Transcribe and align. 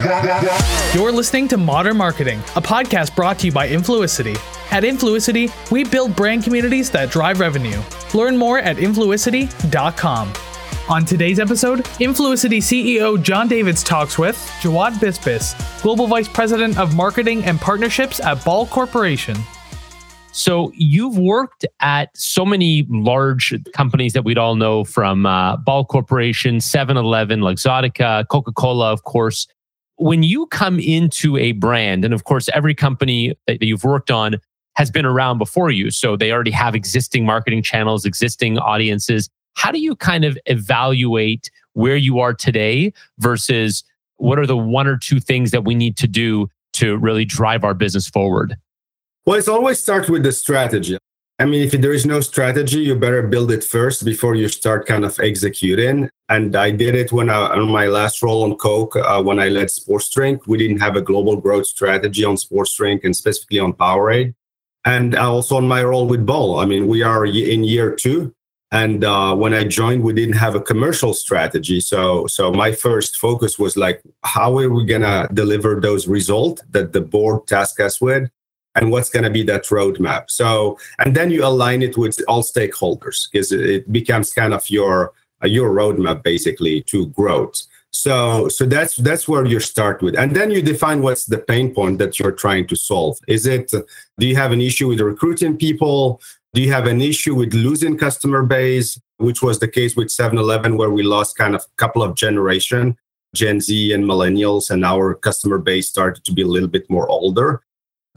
You're 0.00 1.10
listening 1.10 1.48
to 1.48 1.56
Modern 1.56 1.96
Marketing, 1.96 2.38
a 2.54 2.62
podcast 2.62 3.16
brought 3.16 3.40
to 3.40 3.46
you 3.46 3.52
by 3.52 3.68
Influicity. 3.68 4.36
At 4.70 4.84
Influicity, 4.84 5.50
we 5.72 5.82
build 5.82 6.14
brand 6.14 6.44
communities 6.44 6.88
that 6.92 7.10
drive 7.10 7.40
revenue. 7.40 7.82
Learn 8.14 8.36
more 8.36 8.60
at 8.60 8.76
influicity.com. 8.76 10.32
On 10.88 11.04
today's 11.04 11.40
episode, 11.40 11.80
Influicity 11.98 12.58
CEO 12.58 13.20
Jon 13.20 13.48
Davids 13.48 13.82
talks 13.82 14.16
with 14.18 14.36
Jawad 14.60 14.92
Bisbis, 14.92 15.82
Global 15.82 16.06
Vice 16.06 16.28
President 16.28 16.78
of 16.78 16.94
Marketing 16.94 17.44
and 17.44 17.60
Partnerships 17.60 18.20
at 18.20 18.42
Ball 18.44 18.66
Corporation. 18.66 19.36
So 20.30 20.70
you've 20.76 21.18
worked 21.18 21.66
at 21.80 22.16
so 22.16 22.46
many 22.46 22.86
large 22.88 23.52
companies 23.72 24.12
that 24.12 24.24
we'd 24.24 24.38
all 24.38 24.54
know 24.54 24.84
from 24.84 25.26
uh, 25.26 25.56
Ball 25.56 25.84
Corporation, 25.84 26.58
7-Eleven, 26.58 27.40
Luxottica, 27.40 28.28
Coca-Cola, 28.28 28.92
of 28.92 29.02
course. 29.02 29.48
When 29.98 30.22
you 30.22 30.46
come 30.46 30.78
into 30.78 31.36
a 31.36 31.52
brand, 31.52 32.04
and 32.04 32.14
of 32.14 32.24
course, 32.24 32.48
every 32.54 32.74
company 32.74 33.36
that 33.46 33.62
you've 33.62 33.84
worked 33.84 34.10
on 34.10 34.36
has 34.76 34.92
been 34.92 35.04
around 35.04 35.38
before 35.38 35.72
you. 35.72 35.90
So 35.90 36.16
they 36.16 36.30
already 36.30 36.52
have 36.52 36.76
existing 36.76 37.26
marketing 37.26 37.64
channels, 37.64 38.04
existing 38.04 38.58
audiences. 38.58 39.28
How 39.54 39.72
do 39.72 39.80
you 39.80 39.96
kind 39.96 40.24
of 40.24 40.38
evaluate 40.46 41.50
where 41.72 41.96
you 41.96 42.20
are 42.20 42.32
today 42.32 42.92
versus 43.18 43.82
what 44.18 44.38
are 44.38 44.46
the 44.46 44.56
one 44.56 44.86
or 44.86 44.96
two 44.96 45.18
things 45.18 45.50
that 45.50 45.64
we 45.64 45.74
need 45.74 45.96
to 45.96 46.06
do 46.06 46.48
to 46.74 46.96
really 46.96 47.24
drive 47.24 47.64
our 47.64 47.74
business 47.74 48.08
forward? 48.08 48.56
Well, 49.26 49.36
it 49.36 49.48
always 49.48 49.80
starts 49.80 50.08
with 50.08 50.22
the 50.22 50.30
strategy. 50.32 50.96
I 51.40 51.44
mean, 51.44 51.62
if 51.62 51.70
there 51.70 51.92
is 51.92 52.04
no 52.04 52.20
strategy, 52.20 52.80
you 52.80 52.96
better 52.96 53.22
build 53.22 53.52
it 53.52 53.62
first 53.62 54.04
before 54.04 54.34
you 54.34 54.48
start 54.48 54.86
kind 54.86 55.04
of 55.04 55.20
executing. 55.20 56.10
And 56.28 56.56
I 56.56 56.72
did 56.72 56.96
it 56.96 57.12
when 57.12 57.30
I, 57.30 57.36
on 57.36 57.70
my 57.70 57.86
last 57.86 58.22
role 58.22 58.42
on 58.42 58.56
Coke, 58.56 58.96
uh, 58.96 59.22
when 59.22 59.38
I 59.38 59.48
led 59.48 59.70
Sports 59.70 60.12
Drink. 60.12 60.48
We 60.48 60.58
didn't 60.58 60.80
have 60.80 60.96
a 60.96 61.00
global 61.00 61.36
growth 61.36 61.66
strategy 61.66 62.24
on 62.24 62.36
Sports 62.36 62.74
Drink 62.74 63.04
and 63.04 63.14
specifically 63.14 63.60
on 63.60 63.72
Powerade. 63.72 64.34
And 64.84 65.14
also 65.14 65.56
on 65.56 65.68
my 65.68 65.84
role 65.84 66.08
with 66.08 66.26
Ball. 66.26 66.58
I 66.58 66.64
mean, 66.64 66.88
we 66.88 67.02
are 67.02 67.24
in 67.24 67.62
year 67.62 67.94
two. 67.94 68.34
And 68.72 69.04
uh, 69.04 69.34
when 69.34 69.54
I 69.54 69.64
joined, 69.64 70.02
we 70.02 70.12
didn't 70.12 70.36
have 70.36 70.56
a 70.56 70.60
commercial 70.60 71.14
strategy. 71.14 71.80
So, 71.80 72.26
so 72.26 72.52
my 72.52 72.72
first 72.72 73.16
focus 73.16 73.58
was 73.58 73.76
like, 73.76 74.02
how 74.24 74.58
are 74.58 74.68
we 74.68 74.84
gonna 74.84 75.28
deliver 75.32 75.80
those 75.80 76.08
results 76.08 76.62
that 76.70 76.92
the 76.92 77.00
board 77.00 77.46
tasked 77.46 77.80
us 77.80 78.00
with? 78.00 78.28
And 78.78 78.90
what's 78.90 79.10
going 79.10 79.24
to 79.24 79.30
be 79.30 79.42
that 79.44 79.64
roadmap. 79.64 80.30
So, 80.30 80.78
and 80.98 81.14
then 81.14 81.30
you 81.30 81.44
align 81.44 81.82
it 81.82 81.96
with 81.96 82.20
all 82.28 82.42
stakeholders 82.42 83.30
because 83.30 83.52
it 83.52 83.90
becomes 83.92 84.32
kind 84.32 84.54
of 84.54 84.68
your 84.70 85.12
your 85.44 85.70
roadmap 85.70 86.22
basically 86.22 86.82
to 86.82 87.06
growth. 87.08 87.62
So, 87.90 88.48
so 88.48 88.66
that's 88.66 88.96
that's 88.96 89.26
where 89.28 89.46
you 89.46 89.60
start 89.60 90.02
with, 90.02 90.16
and 90.16 90.34
then 90.34 90.50
you 90.50 90.62
define 90.62 91.02
what's 91.02 91.24
the 91.24 91.38
pain 91.38 91.74
point 91.74 91.98
that 91.98 92.18
you're 92.18 92.32
trying 92.32 92.66
to 92.68 92.76
solve. 92.76 93.18
Is 93.26 93.46
it 93.46 93.70
do 93.70 94.26
you 94.26 94.36
have 94.36 94.52
an 94.52 94.60
issue 94.60 94.88
with 94.88 95.00
recruiting 95.00 95.56
people? 95.56 96.20
Do 96.54 96.62
you 96.62 96.72
have 96.72 96.86
an 96.86 97.00
issue 97.00 97.34
with 97.34 97.52
losing 97.54 97.98
customer 97.98 98.42
base, 98.42 99.00
which 99.18 99.42
was 99.42 99.58
the 99.58 99.68
case 99.68 99.96
with 99.96 100.08
7-Eleven, 100.08 100.78
where 100.78 100.90
we 100.90 101.02
lost 101.02 101.36
kind 101.36 101.54
of 101.54 101.62
a 101.62 101.76
couple 101.76 102.02
of 102.02 102.14
generation, 102.14 102.96
Gen 103.34 103.60
Z 103.60 103.92
and 103.92 104.04
millennials, 104.04 104.70
and 104.70 104.84
our 104.84 105.14
customer 105.14 105.58
base 105.58 105.88
started 105.88 106.24
to 106.24 106.32
be 106.32 106.42
a 106.42 106.46
little 106.46 106.68
bit 106.68 106.88
more 106.88 107.06
older 107.08 107.62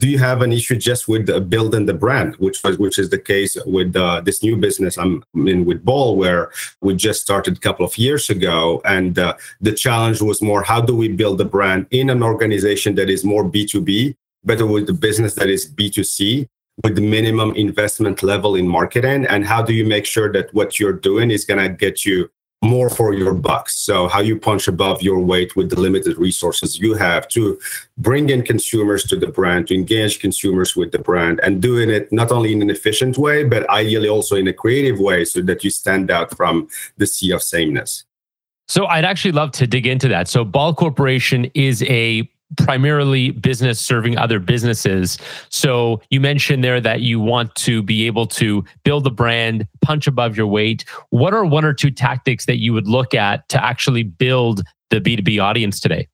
do 0.02 0.08
you 0.08 0.18
have 0.18 0.42
an 0.42 0.52
issue 0.52 0.74
just 0.74 1.06
with 1.06 1.48
building 1.48 1.86
the 1.86 1.94
brand, 1.94 2.34
which 2.44 2.60
was 2.64 2.76
which 2.76 2.98
is 2.98 3.10
the 3.10 3.18
case 3.32 3.56
with 3.64 3.94
uh, 3.94 4.20
this 4.20 4.42
new 4.42 4.56
business 4.56 4.98
I'm 4.98 5.22
in 5.46 5.64
with 5.64 5.84
Ball, 5.84 6.16
where 6.16 6.50
we 6.80 6.96
just 6.96 7.20
started 7.20 7.56
a 7.56 7.60
couple 7.60 7.86
of 7.86 7.96
years 7.96 8.28
ago, 8.28 8.82
and 8.84 9.16
uh, 9.16 9.34
the 9.60 9.70
challenge 9.70 10.20
was 10.20 10.42
more 10.42 10.64
how 10.64 10.80
do 10.80 10.96
we 10.96 11.08
build 11.08 11.38
the 11.38 11.44
brand 11.44 11.86
in 11.92 12.10
an 12.10 12.20
organization 12.20 12.96
that 12.96 13.08
is 13.08 13.22
more 13.24 13.44
B 13.44 13.64
two 13.64 13.80
B, 13.80 14.16
better 14.42 14.66
with 14.66 14.88
the 14.88 14.92
business 14.92 15.34
that 15.34 15.48
is 15.48 15.66
B 15.66 15.88
two 15.88 16.02
C, 16.02 16.48
with 16.82 16.96
the 16.96 17.08
minimum 17.16 17.54
investment 17.54 18.24
level 18.24 18.56
in 18.56 18.66
marketing, 18.66 19.24
and 19.26 19.46
how 19.46 19.62
do 19.62 19.72
you 19.72 19.86
make 19.86 20.04
sure 20.04 20.32
that 20.32 20.52
what 20.52 20.80
you're 20.80 21.00
doing 21.10 21.30
is 21.30 21.44
going 21.44 21.62
to 21.62 21.68
get 21.68 22.04
you 22.04 22.28
more 22.62 22.88
for 22.88 23.12
your 23.12 23.34
bucks. 23.34 23.74
So 23.76 24.06
how 24.08 24.20
you 24.20 24.38
punch 24.38 24.68
above 24.68 25.02
your 25.02 25.18
weight 25.18 25.56
with 25.56 25.70
the 25.70 25.80
limited 25.80 26.16
resources 26.16 26.78
you 26.78 26.94
have 26.94 27.26
to 27.28 27.58
bring 27.98 28.30
in 28.30 28.42
consumers 28.42 29.04
to 29.04 29.16
the 29.16 29.26
brand, 29.26 29.66
to 29.68 29.74
engage 29.74 30.20
consumers 30.20 30.76
with 30.76 30.92
the 30.92 30.98
brand 30.98 31.40
and 31.42 31.60
doing 31.60 31.90
it 31.90 32.12
not 32.12 32.30
only 32.30 32.52
in 32.52 32.62
an 32.62 32.70
efficient 32.70 33.18
way, 33.18 33.42
but 33.42 33.68
ideally 33.68 34.08
also 34.08 34.36
in 34.36 34.46
a 34.46 34.52
creative 34.52 35.00
way 35.00 35.24
so 35.24 35.40
that 35.42 35.64
you 35.64 35.70
stand 35.70 36.10
out 36.10 36.36
from 36.36 36.68
the 36.98 37.06
sea 37.06 37.32
of 37.32 37.42
sameness. 37.42 38.04
So 38.68 38.86
I'd 38.86 39.04
actually 39.04 39.32
love 39.32 39.50
to 39.52 39.66
dig 39.66 39.86
into 39.86 40.08
that. 40.08 40.28
So 40.28 40.44
Ball 40.44 40.72
Corporation 40.72 41.50
is 41.54 41.82
a 41.82 42.28
primarily 42.56 43.30
business 43.30 43.80
serving 43.80 44.18
other 44.18 44.38
businesses. 44.38 45.18
So 45.48 46.00
you 46.10 46.20
mentioned 46.20 46.62
there 46.62 46.80
that 46.80 47.00
you 47.00 47.20
want 47.20 47.54
to 47.56 47.82
be 47.82 48.06
able 48.06 48.26
to 48.26 48.64
build 48.84 49.06
a 49.06 49.10
brand, 49.10 49.66
punch 49.80 50.06
above 50.06 50.36
your 50.36 50.46
weight. 50.46 50.84
What 51.10 51.34
are 51.34 51.44
one 51.44 51.64
or 51.64 51.72
two 51.72 51.90
tactics 51.90 52.46
that 52.46 52.58
you 52.58 52.72
would 52.72 52.88
look 52.88 53.14
at 53.14 53.48
to 53.50 53.64
actually 53.64 54.02
build 54.02 54.62
the 54.90 55.00
B2B 55.00 55.42
audience 55.42 55.80
today? 55.80 56.08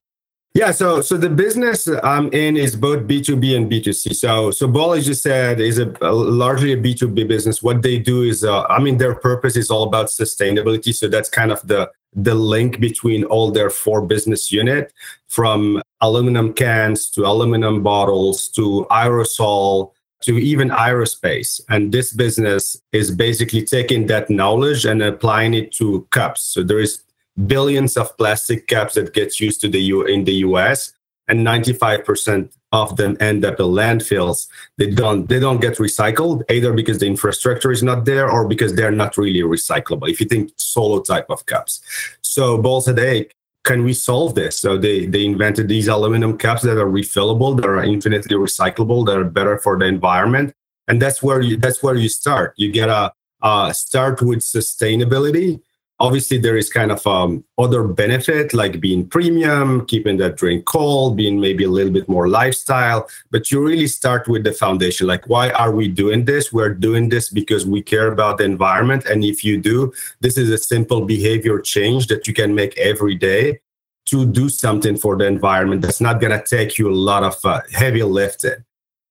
Yeah, 0.58 0.72
so 0.72 1.00
so 1.02 1.16
the 1.16 1.30
business 1.30 1.86
I'm 2.02 2.32
in 2.32 2.56
is 2.56 2.74
both 2.74 3.06
B2B 3.06 3.56
and 3.56 3.70
B2C. 3.70 4.12
So 4.16 4.50
so 4.50 4.66
Ball, 4.66 4.94
as 4.94 5.06
you 5.06 5.14
said, 5.14 5.60
is 5.60 5.78
a, 5.78 5.94
a 6.00 6.10
largely 6.10 6.72
a 6.72 6.76
B2B 6.76 7.28
business. 7.28 7.62
What 7.62 7.82
they 7.82 7.96
do 7.96 8.22
is, 8.22 8.42
uh, 8.42 8.64
I 8.64 8.80
mean, 8.80 8.98
their 8.98 9.14
purpose 9.14 9.54
is 9.54 9.70
all 9.70 9.84
about 9.84 10.06
sustainability. 10.06 10.92
So 10.92 11.06
that's 11.06 11.28
kind 11.28 11.52
of 11.52 11.64
the 11.68 11.92
the 12.12 12.34
link 12.34 12.80
between 12.80 13.22
all 13.22 13.52
their 13.52 13.70
four 13.70 14.02
business 14.02 14.50
unit, 14.50 14.92
from 15.28 15.80
aluminum 16.00 16.52
cans 16.52 17.08
to 17.10 17.24
aluminum 17.24 17.84
bottles 17.84 18.48
to 18.56 18.84
aerosol 18.90 19.92
to 20.22 20.32
even 20.38 20.70
aerospace. 20.70 21.60
And 21.68 21.92
this 21.92 22.12
business 22.12 22.76
is 22.90 23.12
basically 23.12 23.64
taking 23.64 24.08
that 24.08 24.28
knowledge 24.28 24.84
and 24.84 25.00
applying 25.02 25.54
it 25.54 25.72
to 25.76 26.04
cups. 26.10 26.42
So 26.42 26.64
there 26.64 26.80
is 26.80 27.04
billions 27.46 27.96
of 27.96 28.16
plastic 28.16 28.66
caps 28.66 28.94
that 28.94 29.14
gets 29.14 29.40
used 29.40 29.60
to 29.60 29.68
the 29.68 29.80
U 29.80 30.02
in 30.02 30.24
the 30.24 30.34
US 30.46 30.92
and 31.28 31.46
95% 31.46 32.50
of 32.72 32.96
them 32.96 33.16
end 33.20 33.44
up 33.44 33.60
in 33.60 33.66
landfills. 33.66 34.48
They 34.76 34.90
don't 34.90 35.28
they 35.28 35.38
don't 35.38 35.60
get 35.60 35.76
recycled 35.76 36.42
either 36.50 36.72
because 36.72 36.98
the 36.98 37.06
infrastructure 37.06 37.70
is 37.70 37.82
not 37.82 38.04
there 38.04 38.30
or 38.30 38.46
because 38.48 38.74
they're 38.74 38.90
not 38.90 39.16
really 39.16 39.40
recyclable 39.40 40.08
if 40.08 40.20
you 40.20 40.26
think 40.26 40.52
solo 40.56 41.00
type 41.00 41.26
of 41.30 41.46
cups 41.46 41.80
so 42.20 42.58
Ball 42.58 42.80
said 42.80 42.98
hey 42.98 43.28
can 43.68 43.84
we 43.84 43.92
solve 43.92 44.34
this? 44.34 44.58
So 44.58 44.78
they 44.78 45.04
they 45.04 45.26
invented 45.26 45.68
these 45.68 45.88
aluminum 45.88 46.38
cups 46.38 46.62
that 46.62 46.78
are 46.78 46.88
refillable 46.88 47.54
that 47.56 47.66
are 47.66 47.84
infinitely 47.84 48.34
recyclable 48.34 49.04
that 49.06 49.18
are 49.18 49.24
better 49.24 49.58
for 49.58 49.78
the 49.78 49.84
environment. 49.84 50.54
And 50.88 51.02
that's 51.02 51.22
where 51.22 51.42
you 51.42 51.58
that's 51.58 51.82
where 51.82 51.94
you 51.94 52.08
start. 52.08 52.54
You 52.56 52.72
get 52.72 52.88
a 52.88 53.12
uh, 53.42 53.72
start 53.72 54.22
with 54.22 54.40
sustainability 54.40 55.60
obviously 56.00 56.38
there 56.38 56.56
is 56.56 56.70
kind 56.70 56.92
of 56.92 57.04
um, 57.06 57.44
other 57.58 57.82
benefit 57.82 58.54
like 58.54 58.80
being 58.80 59.06
premium 59.06 59.84
keeping 59.86 60.16
that 60.18 60.36
drink 60.36 60.64
cold 60.64 61.16
being 61.16 61.40
maybe 61.40 61.64
a 61.64 61.70
little 61.70 61.92
bit 61.92 62.08
more 62.08 62.28
lifestyle. 62.28 63.08
But 63.30 63.50
you 63.50 63.64
really 63.64 63.86
start 63.86 64.28
with 64.28 64.44
the 64.44 64.52
foundation. 64.52 65.06
Like 65.06 65.28
why 65.28 65.50
are 65.50 65.72
we 65.72 65.88
doing 65.88 66.24
this? 66.24 66.52
We're 66.52 66.74
doing 66.74 67.08
this 67.08 67.28
because 67.28 67.66
we 67.66 67.82
care 67.82 68.10
about 68.12 68.38
the 68.38 68.44
environment. 68.44 69.06
And 69.06 69.24
if 69.24 69.44
you 69.44 69.60
do 69.60 69.92
this 70.20 70.36
is 70.36 70.50
a 70.50 70.58
simple 70.58 71.04
behavior 71.04 71.60
change 71.60 72.06
that 72.08 72.26
you 72.26 72.34
can 72.34 72.54
make 72.54 72.76
every 72.78 73.14
day 73.14 73.60
to 74.06 74.24
do 74.24 74.48
something 74.48 74.96
for 74.96 75.16
the 75.16 75.26
environment 75.26 75.82
that's 75.82 76.00
not 76.00 76.20
going 76.20 76.32
to 76.38 76.44
take 76.44 76.78
you 76.78 76.90
a 76.90 76.94
lot 76.94 77.22
of 77.22 77.36
uh, 77.44 77.60
heavy 77.72 78.02
lifting. 78.02 78.64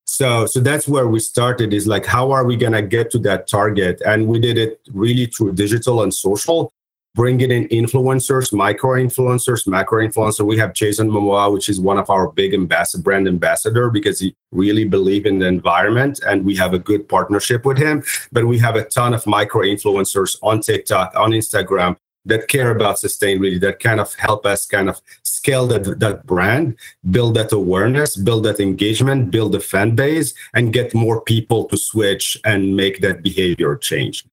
So 0.05 0.45
so 0.45 0.61
that's 0.61 0.87
where 0.87 1.07
we 1.07 1.19
started 1.19 1.73
is 1.73 1.85
like 1.85 2.05
how 2.05 2.31
are 2.31 2.45
we 2.45 2.55
going 2.55 2.71
to 2.71 2.81
get 2.81 3.11
to 3.11 3.19
that 3.19 3.47
target? 3.47 4.01
And 4.05 4.27
we 4.27 4.39
did 4.39 4.57
it 4.57 4.79
really 4.93 5.25
through 5.25 5.53
digital 5.53 6.01
and 6.01 6.13
social 6.13 6.71
bringing 7.17 7.49
in 7.49 7.67
influencers, 7.69 8.53
micro 8.53 8.91
influencers, 8.91 9.65
macro 9.65 10.07
influencer. 10.07 10.45
We 10.45 10.59
have 10.59 10.71
Jason 10.73 11.09
Momoa, 11.09 11.51
which 11.51 11.67
is 11.67 11.81
one 11.81 11.97
of 11.97 12.11
our 12.11 12.31
big 12.31 12.53
ambassador, 12.53 13.01
brand 13.01 13.27
ambassador, 13.27 13.89
because 13.89 14.19
he 14.19 14.35
really 14.51 14.85
believe 14.85 15.25
in 15.25 15.39
the 15.39 15.47
environment, 15.47 16.21
and 16.27 16.45
we 16.45 16.55
have 16.57 16.75
a 16.75 16.79
good 16.79 17.09
partnership 17.09 17.65
with 17.65 17.79
him. 17.79 18.03
But 18.31 18.45
we 18.45 18.59
have 18.59 18.75
a 18.75 18.85
ton 18.85 19.15
of 19.15 19.25
micro 19.25 19.63
influencers 19.63 20.37
on 20.43 20.61
TikTok, 20.61 21.13
on 21.15 21.31
Instagram 21.31 21.97
that 22.25 22.47
care 22.49 22.69
about 22.69 22.97
sustainability, 22.97 23.59
that 23.61 23.79
kind 23.79 23.99
of 23.99 24.13
help 24.15 24.45
us 24.45 24.67
kind 24.67 24.87
of 24.87 25.01
scale 25.23 25.65
that, 25.67 25.99
that 25.99 26.23
brand, 26.27 26.75
build 27.09 27.35
that 27.35 27.51
awareness, 27.51 28.15
build 28.15 28.43
that 28.43 28.59
engagement, 28.59 29.31
build 29.31 29.55
a 29.55 29.59
fan 29.59 29.95
base, 29.95 30.35
and 30.53 30.71
get 30.71 30.93
more 30.93 31.21
people 31.21 31.65
to 31.65 31.77
switch 31.77 32.37
and 32.45 32.75
make 32.75 33.01
that 33.01 33.23
behavior 33.23 33.75
change. 33.75 34.23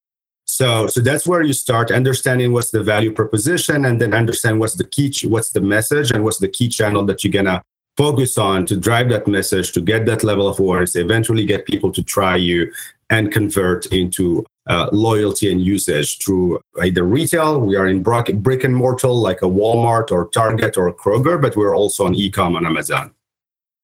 So, 0.54 0.86
so 0.86 1.00
that's 1.00 1.26
where 1.26 1.42
you 1.42 1.52
start 1.52 1.90
understanding 1.90 2.52
what's 2.52 2.70
the 2.70 2.80
value 2.80 3.12
proposition, 3.12 3.84
and 3.86 4.00
then 4.00 4.14
understand 4.14 4.60
what's 4.60 4.76
the 4.76 4.84
key, 4.84 5.12
what's 5.24 5.50
the 5.50 5.60
message, 5.60 6.12
and 6.12 6.22
what's 6.22 6.38
the 6.38 6.46
key 6.48 6.68
channel 6.68 7.04
that 7.06 7.24
you're 7.24 7.32
gonna 7.32 7.60
focus 7.96 8.38
on 8.38 8.64
to 8.66 8.76
drive 8.76 9.08
that 9.08 9.26
message, 9.26 9.72
to 9.72 9.80
get 9.80 10.06
that 10.06 10.22
level 10.22 10.46
of 10.46 10.60
awareness, 10.60 10.94
eventually 10.94 11.44
get 11.44 11.66
people 11.66 11.90
to 11.90 12.04
try 12.04 12.36
you 12.36 12.72
and 13.10 13.32
convert 13.32 13.86
into 13.86 14.46
uh, 14.68 14.88
loyalty 14.92 15.50
and 15.50 15.60
usage 15.60 16.18
through 16.18 16.60
either 16.80 17.02
retail. 17.02 17.60
We 17.60 17.74
are 17.74 17.88
in 17.88 18.04
brick 18.04 18.62
and 18.62 18.76
mortar 18.76 19.08
like 19.08 19.42
a 19.42 19.46
Walmart 19.46 20.12
or 20.12 20.28
Target 20.28 20.76
or 20.76 20.94
Kroger, 20.94 21.42
but 21.42 21.56
we're 21.56 21.74
also 21.74 22.06
on 22.06 22.14
e-com 22.14 22.54
on 22.54 22.64
Amazon. 22.64 23.10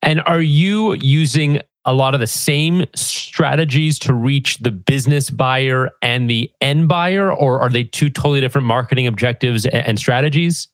And 0.02 0.20
are 0.20 0.40
you 0.40 0.94
using 0.94 1.62
a 1.85 1.94
lot 1.94 2.15
of 2.15 2.21
the 2.21 2.27
same 2.27 2.85
strategies 2.94 3.99
to 4.00 4.15
reach 4.15 4.59
the 4.59 4.71
business 4.71 5.31
buyer 5.31 5.91
and 6.03 6.29
the 6.29 6.50
end 6.61 6.88
buyer, 6.88 7.32
or 7.32 7.61
are 7.61 7.71
they 7.71 7.85
two 7.85 8.11
totally 8.11 8.41
different 8.41 8.67
marketing 8.67 9.06
objectives 9.06 9.67
and 9.67 9.99
strategies? 9.99 10.69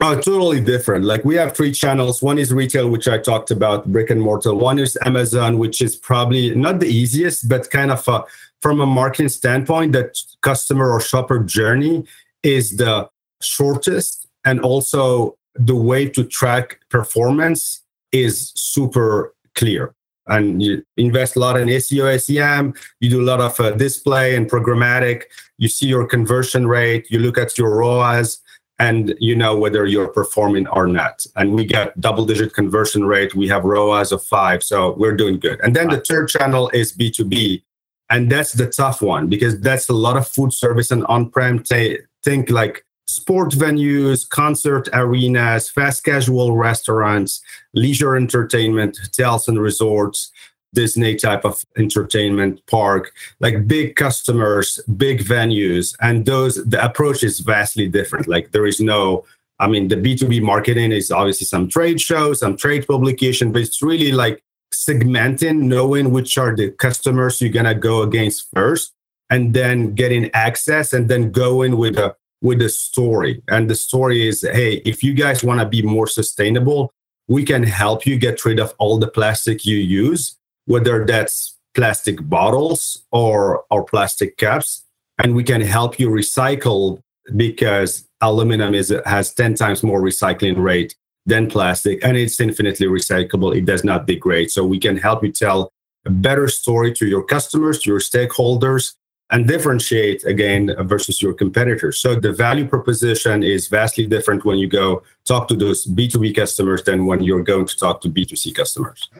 Oh, 0.00 0.14
totally 0.14 0.60
different. 0.60 1.04
Like 1.04 1.24
we 1.24 1.34
have 1.36 1.56
three 1.56 1.72
channels. 1.72 2.22
One 2.22 2.38
is 2.38 2.52
retail, 2.52 2.88
which 2.88 3.08
I 3.08 3.18
talked 3.18 3.50
about, 3.50 3.86
brick 3.86 4.10
and 4.10 4.20
mortar. 4.20 4.54
One 4.54 4.78
is 4.78 4.96
Amazon, 5.04 5.58
which 5.58 5.82
is 5.82 5.96
probably 5.96 6.54
not 6.54 6.78
the 6.78 6.86
easiest, 6.86 7.48
but 7.48 7.68
kind 7.70 7.90
of 7.90 8.06
a, 8.06 8.22
from 8.62 8.80
a 8.80 8.86
marketing 8.86 9.28
standpoint, 9.28 9.92
that 9.92 10.16
customer 10.42 10.90
or 10.90 11.00
shopper 11.00 11.40
journey 11.40 12.04
is 12.44 12.76
the 12.76 13.08
shortest. 13.42 14.28
And 14.44 14.60
also 14.60 15.36
the 15.56 15.74
way 15.74 16.08
to 16.10 16.22
track 16.22 16.78
performance 16.90 17.82
is 18.12 18.52
super 18.54 19.34
clear. 19.56 19.94
And 20.28 20.62
you 20.62 20.84
invest 20.96 21.36
a 21.36 21.40
lot 21.40 21.58
in 21.58 21.68
SEO, 21.68 22.20
SEM, 22.20 22.74
you 23.00 23.10
do 23.10 23.22
a 23.22 23.24
lot 23.24 23.40
of 23.40 23.58
uh, 23.58 23.70
display 23.72 24.36
and 24.36 24.50
programmatic. 24.50 25.24
You 25.56 25.68
see 25.68 25.86
your 25.86 26.06
conversion 26.06 26.66
rate, 26.66 27.06
you 27.10 27.18
look 27.18 27.38
at 27.38 27.58
your 27.58 27.76
ROAS 27.76 28.40
and 28.78 29.14
you 29.18 29.34
know 29.34 29.56
whether 29.58 29.86
you're 29.86 30.08
performing 30.08 30.68
or 30.68 30.86
not. 30.86 31.24
And 31.36 31.54
we 31.54 31.64
get 31.64 32.00
double 32.00 32.24
digit 32.24 32.54
conversion 32.54 33.04
rate. 33.04 33.34
We 33.34 33.48
have 33.48 33.64
ROAS 33.64 34.12
of 34.12 34.22
five. 34.22 34.62
So 34.62 34.94
we're 34.96 35.16
doing 35.16 35.40
good. 35.40 35.60
And 35.60 35.74
then 35.74 35.88
the 35.88 36.00
third 36.00 36.28
channel 36.28 36.70
is 36.72 36.96
B2B. 36.96 37.62
And 38.10 38.30
that's 38.30 38.52
the 38.52 38.68
tough 38.68 39.02
one 39.02 39.28
because 39.28 39.60
that's 39.60 39.88
a 39.88 39.92
lot 39.92 40.16
of 40.16 40.28
food 40.28 40.52
service 40.52 40.90
and 40.90 41.04
on 41.06 41.30
prem. 41.30 41.62
T- 41.62 41.98
think 42.24 42.50
like 42.50 42.84
sport 43.08 43.52
venues, 43.52 44.28
concert 44.28 44.88
arenas, 44.92 45.68
fast 45.68 46.04
casual 46.04 46.56
restaurants, 46.56 47.40
leisure 47.74 48.14
entertainment, 48.16 48.98
hotels 49.02 49.48
and 49.48 49.60
resorts. 49.60 50.30
Disney 50.74 51.16
type 51.16 51.46
of 51.46 51.64
entertainment 51.78 52.60
park, 52.66 53.14
like 53.40 53.66
big 53.66 53.96
customers, 53.96 54.78
big 54.98 55.20
venues, 55.24 55.96
and 56.02 56.26
those 56.26 56.56
the 56.56 56.84
approach 56.84 57.22
is 57.22 57.40
vastly 57.40 57.88
different. 57.88 58.28
Like 58.28 58.52
there 58.52 58.66
is 58.66 58.78
no, 58.78 59.24
I 59.58 59.66
mean, 59.66 59.88
the 59.88 59.96
B2B 59.96 60.42
marketing 60.42 60.92
is 60.92 61.10
obviously 61.10 61.46
some 61.46 61.70
trade 61.70 62.02
shows, 62.02 62.40
some 62.40 62.58
trade 62.58 62.86
publication, 62.86 63.50
but 63.50 63.62
it's 63.62 63.80
really 63.80 64.12
like 64.12 64.42
segmenting, 64.74 65.60
knowing 65.62 66.10
which 66.10 66.36
are 66.36 66.54
the 66.54 66.70
customers 66.72 67.40
you're 67.40 67.50
gonna 67.50 67.74
go 67.74 68.02
against 68.02 68.48
first, 68.52 68.92
and 69.30 69.54
then 69.54 69.94
getting 69.94 70.30
access 70.34 70.92
and 70.92 71.08
then 71.08 71.32
going 71.32 71.78
with 71.78 71.96
a 71.96 72.14
with 72.40 72.60
the 72.60 72.68
story. 72.68 73.42
And 73.48 73.68
the 73.68 73.74
story 73.74 74.26
is, 74.26 74.42
hey, 74.42 74.74
if 74.84 75.02
you 75.02 75.14
guys 75.14 75.42
want 75.42 75.60
to 75.60 75.66
be 75.66 75.82
more 75.82 76.06
sustainable, 76.06 76.92
we 77.26 77.44
can 77.44 77.62
help 77.62 78.06
you 78.06 78.16
get 78.18 78.44
rid 78.44 78.58
of 78.58 78.74
all 78.78 78.98
the 78.98 79.08
plastic 79.08 79.64
you 79.64 79.76
use 79.76 80.38
whether 80.68 81.04
that's 81.06 81.56
plastic 81.74 82.28
bottles 82.28 83.02
or 83.10 83.64
or 83.70 83.84
plastic 83.84 84.36
cups. 84.36 84.84
And 85.18 85.34
we 85.34 85.42
can 85.42 85.62
help 85.62 85.98
you 85.98 86.08
recycle 86.08 87.00
because 87.34 88.06
aluminum 88.20 88.74
is 88.74 88.94
has 89.06 89.34
10 89.34 89.54
times 89.54 89.82
more 89.82 90.00
recycling 90.00 90.58
rate 90.58 90.94
than 91.26 91.48
plastic 91.48 92.04
and 92.04 92.16
it's 92.16 92.38
infinitely 92.38 92.86
recyclable. 92.86 93.56
It 93.56 93.64
does 93.64 93.82
not 93.82 94.06
degrade. 94.06 94.50
So 94.50 94.64
we 94.64 94.78
can 94.78 94.96
help 94.96 95.24
you 95.24 95.32
tell 95.32 95.70
a 96.06 96.10
better 96.10 96.48
story 96.48 96.92
to 96.94 97.06
your 97.06 97.24
customers 97.24 97.80
to 97.80 97.90
your 97.90 98.00
stakeholders 98.00 98.94
and 99.30 99.46
differentiate 99.46 100.24
again 100.24 100.74
versus 100.80 101.20
your 101.20 101.34
competitors. 101.34 102.00
So 102.00 102.14
the 102.14 102.32
value 102.32 102.66
proposition 102.66 103.42
is 103.42 103.68
vastly 103.68 104.06
different 104.06 104.44
when 104.44 104.58
you 104.58 104.68
go 104.68 105.02
talk 105.24 105.48
to 105.48 105.54
those 105.54 105.86
B2B 105.86 106.34
customers 106.34 106.82
than 106.82 107.06
when 107.06 107.22
you're 107.22 107.42
going 107.42 107.66
to 107.66 107.76
talk 107.76 108.00
to 108.02 108.08
B2C 108.08 108.54
customers. 108.54 109.10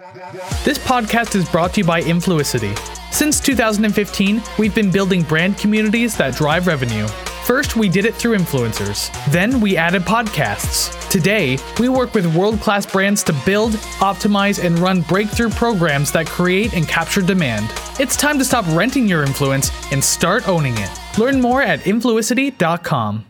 This 0.64 0.78
podcast 0.78 1.34
is 1.34 1.48
brought 1.48 1.74
to 1.74 1.80
you 1.80 1.86
by 1.86 2.00
Influicity. 2.02 2.76
Since 3.12 3.40
2015, 3.40 4.42
we've 4.58 4.74
been 4.74 4.90
building 4.90 5.22
brand 5.22 5.58
communities 5.58 6.16
that 6.16 6.34
drive 6.34 6.66
revenue. 6.66 7.06
First, 7.48 7.76
we 7.76 7.88
did 7.88 8.04
it 8.04 8.14
through 8.14 8.36
influencers. 8.36 9.10
Then, 9.32 9.58
we 9.58 9.74
added 9.74 10.02
podcasts. 10.02 11.08
Today, 11.08 11.56
we 11.80 11.88
work 11.88 12.12
with 12.12 12.36
world 12.36 12.60
class 12.60 12.84
brands 12.84 13.22
to 13.22 13.32
build, 13.46 13.72
optimize, 14.00 14.62
and 14.62 14.78
run 14.78 15.00
breakthrough 15.00 15.48
programs 15.48 16.12
that 16.12 16.26
create 16.26 16.74
and 16.74 16.86
capture 16.86 17.22
demand. 17.22 17.72
It's 17.98 18.16
time 18.18 18.38
to 18.38 18.44
stop 18.44 18.66
renting 18.76 19.08
your 19.08 19.22
influence 19.24 19.70
and 19.90 20.04
start 20.04 20.46
owning 20.46 20.74
it. 20.76 20.90
Learn 21.16 21.40
more 21.40 21.62
at 21.62 21.80
influicity.com. 21.80 23.24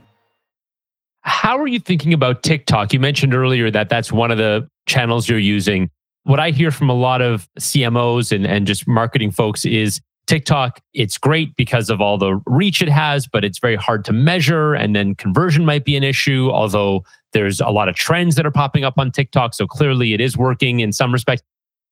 How 1.20 1.56
are 1.56 1.68
you 1.68 1.78
thinking 1.78 2.12
about 2.12 2.42
TikTok? 2.42 2.92
You 2.92 2.98
mentioned 2.98 3.34
earlier 3.34 3.70
that 3.70 3.88
that's 3.88 4.10
one 4.10 4.32
of 4.32 4.38
the 4.38 4.68
channels 4.86 5.28
you're 5.28 5.38
using. 5.38 5.90
What 6.24 6.40
I 6.40 6.50
hear 6.50 6.72
from 6.72 6.90
a 6.90 6.94
lot 6.94 7.22
of 7.22 7.48
CMOs 7.60 8.32
and, 8.32 8.44
and 8.44 8.66
just 8.66 8.88
marketing 8.88 9.30
folks 9.30 9.64
is 9.64 10.00
TikTok, 10.28 10.80
it's 10.92 11.16
great 11.16 11.56
because 11.56 11.88
of 11.88 12.02
all 12.02 12.18
the 12.18 12.40
reach 12.46 12.82
it 12.82 12.88
has, 12.90 13.26
but 13.26 13.44
it's 13.44 13.58
very 13.58 13.76
hard 13.76 14.04
to 14.04 14.12
measure. 14.12 14.74
And 14.74 14.94
then 14.94 15.14
conversion 15.14 15.64
might 15.64 15.86
be 15.86 15.96
an 15.96 16.04
issue, 16.04 16.50
although 16.50 17.02
there's 17.32 17.60
a 17.60 17.70
lot 17.70 17.88
of 17.88 17.94
trends 17.96 18.36
that 18.36 18.44
are 18.44 18.50
popping 18.50 18.84
up 18.84 18.94
on 18.98 19.10
TikTok. 19.10 19.54
So 19.54 19.66
clearly 19.66 20.12
it 20.12 20.20
is 20.20 20.36
working 20.36 20.80
in 20.80 20.92
some 20.92 21.12
respects. 21.12 21.42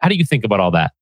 How 0.01 0.11
do 0.11 0.15
you 0.15 0.25
think 0.25 0.45
about 0.45 0.61
all 0.61 0.71
that? 0.73 0.93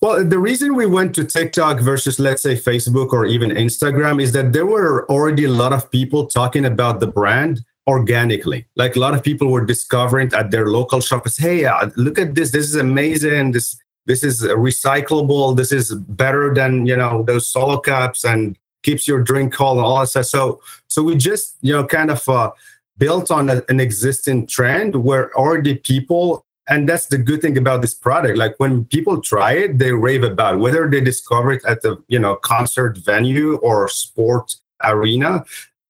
Well, 0.00 0.24
the 0.24 0.38
reason 0.38 0.76
we 0.76 0.86
went 0.86 1.14
to 1.16 1.24
TikTok 1.24 1.80
versus, 1.80 2.20
let's 2.20 2.42
say, 2.42 2.54
Facebook 2.54 3.12
or 3.12 3.26
even 3.26 3.50
Instagram 3.50 4.22
is 4.22 4.30
that 4.32 4.52
there 4.52 4.66
were 4.66 5.10
already 5.10 5.44
a 5.44 5.50
lot 5.50 5.72
of 5.72 5.90
people 5.90 6.26
talking 6.26 6.64
about 6.64 7.00
the 7.00 7.08
brand 7.08 7.62
organically. 7.88 8.66
Like 8.76 8.94
a 8.94 9.00
lot 9.00 9.14
of 9.14 9.24
people 9.24 9.50
were 9.50 9.64
discovering 9.64 10.32
at 10.34 10.50
their 10.52 10.66
local 10.66 11.00
shops, 11.00 11.36
hey, 11.36 11.64
uh, 11.64 11.90
look 11.96 12.18
at 12.18 12.34
this. 12.36 12.52
This 12.52 12.66
is 12.66 12.76
amazing. 12.76 13.52
This 13.52 13.76
this 14.06 14.24
is 14.24 14.42
recyclable 14.42 15.56
this 15.56 15.72
is 15.72 15.94
better 15.94 16.54
than 16.54 16.86
you 16.86 16.96
know 16.96 17.22
those 17.24 17.48
solo 17.48 17.78
cups 17.78 18.24
and 18.24 18.58
keeps 18.82 19.06
your 19.06 19.22
drink 19.22 19.52
cold 19.52 19.78
and 19.78 19.86
all 19.86 20.00
that 20.00 20.06
stuff 20.06 20.24
so 20.26 20.60
so 20.88 21.02
we 21.02 21.14
just 21.16 21.56
you 21.60 21.72
know 21.72 21.84
kind 21.84 22.10
of 22.10 22.26
uh, 22.28 22.50
built 22.98 23.30
on 23.30 23.50
a, 23.50 23.62
an 23.68 23.80
existing 23.80 24.46
trend 24.46 24.96
where 24.96 25.36
already 25.36 25.74
people 25.74 26.44
and 26.68 26.88
that's 26.88 27.06
the 27.06 27.18
good 27.18 27.42
thing 27.42 27.58
about 27.58 27.82
this 27.82 27.94
product 27.94 28.38
like 28.38 28.54
when 28.58 28.84
people 28.86 29.20
try 29.20 29.52
it 29.52 29.78
they 29.78 29.92
rave 29.92 30.22
about 30.22 30.54
it. 30.54 30.58
whether 30.58 30.88
they 30.88 31.00
discover 31.00 31.52
it 31.52 31.64
at 31.64 31.82
the 31.82 32.02
you 32.08 32.18
know 32.18 32.36
concert 32.36 32.96
venue 32.98 33.56
or 33.56 33.88
sport 33.88 34.54
arena 34.84 35.44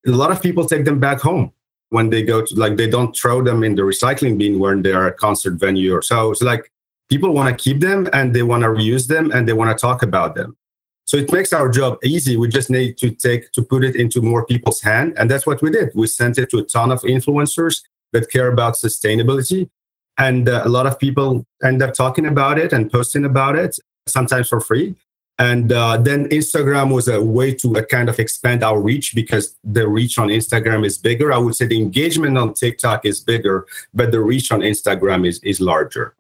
a 0.07 0.11
lot 0.11 0.31
of 0.31 0.43
people 0.43 0.65
take 0.65 0.85
them 0.85 1.01
back 1.01 1.21
home 1.21 1.53
when 1.91 2.11
they 2.11 2.23
go 2.23 2.45
to 2.45 2.55
like 2.55 2.77
they 2.77 2.89
don't 2.89 3.17
throw 3.17 3.43
them 3.43 3.63
in 3.63 3.75
the 3.75 3.83
recycling 3.83 4.39
bin 4.39 4.59
when 4.59 4.83
they're 4.83 5.09
at 5.09 5.17
concert 5.17 5.55
venue 5.55 5.93
or 5.95 6.03
so 6.03 6.31
it's 6.31 6.43
like 6.43 6.71
people 7.09 7.33
want 7.33 7.49
to 7.57 7.63
keep 7.63 7.81
them 7.81 8.09
and 8.13 8.35
they 8.35 8.43
want 8.43 8.63
to 8.63 8.69
reuse 8.69 9.07
them 9.07 9.31
and 9.31 9.49
they 9.49 9.53
want 9.53 9.77
to 9.77 9.81
talk 9.81 10.03
about 10.03 10.35
them. 10.35 10.57
So 11.05 11.17
it 11.17 11.31
makes 11.31 11.53
our 11.53 11.69
job 11.69 11.99
easy. 12.03 12.37
We 12.37 12.49
just 12.49 12.69
need 12.69 12.99
to 12.99 13.11
take 13.11 13.53
to 13.53 13.63
put 13.63 13.85
it 13.85 13.95
into 13.95 14.21
more 14.21 14.45
people's 14.45 14.81
hand. 14.81 15.15
And 15.17 15.31
that's 15.31 15.47
what 15.47 15.63
we 15.63 15.71
did. 15.71 15.91
We 15.95 16.09
sent 16.09 16.37
it 16.37 16.51
to 16.51 16.59
a 16.59 16.65
ton 16.65 16.91
of 16.91 17.01
influencers 17.03 17.83
that 18.13 18.29
care 18.31 18.49
about 18.49 18.75
sustainability. 18.75 19.71
And 20.19 20.49
uh, 20.49 20.63
a 20.65 20.69
lot 20.69 20.87
of 20.87 20.99
people 20.99 21.47
end 21.63 21.81
up 21.83 21.95
talking 21.95 22.27
about 22.27 22.59
it 22.59 22.73
and 22.73 22.91
posting 22.91 23.25
about 23.25 23.55
it, 23.55 23.79
sometimes 24.09 24.49
for 24.49 24.61
free. 24.61 24.97
And 25.39 25.71
uh, 25.71 25.99
then 25.99 26.29
Instagram 26.31 26.93
was 26.93 27.09
a 27.09 27.23
way 27.23 27.55
to 27.55 27.77
uh, 27.77 27.83
kind 27.85 28.09
of 28.09 28.19
expand 28.19 28.65
our 28.65 28.81
reach 28.81 29.15
because 29.15 29.55
the 29.63 29.87
reach 29.87 30.19
on 30.19 30.29
Instagram 30.29 30.85
is 30.85 30.97
bigger. 30.97 31.33
I 31.33 31.39
would 31.39 31.55
say 31.55 31.67
the 31.67 31.79
engagement 31.79 32.39
on 32.39 32.55
TikTok 32.55 33.05
is 33.05 33.21
bigger, 33.21 33.67
but 33.93 34.11
the 34.11 34.21
reach 34.21 34.51
on 34.51 34.61
Instagram 34.61 35.29
is, 35.29 35.39
is 35.45 35.61
larger. 35.61 36.17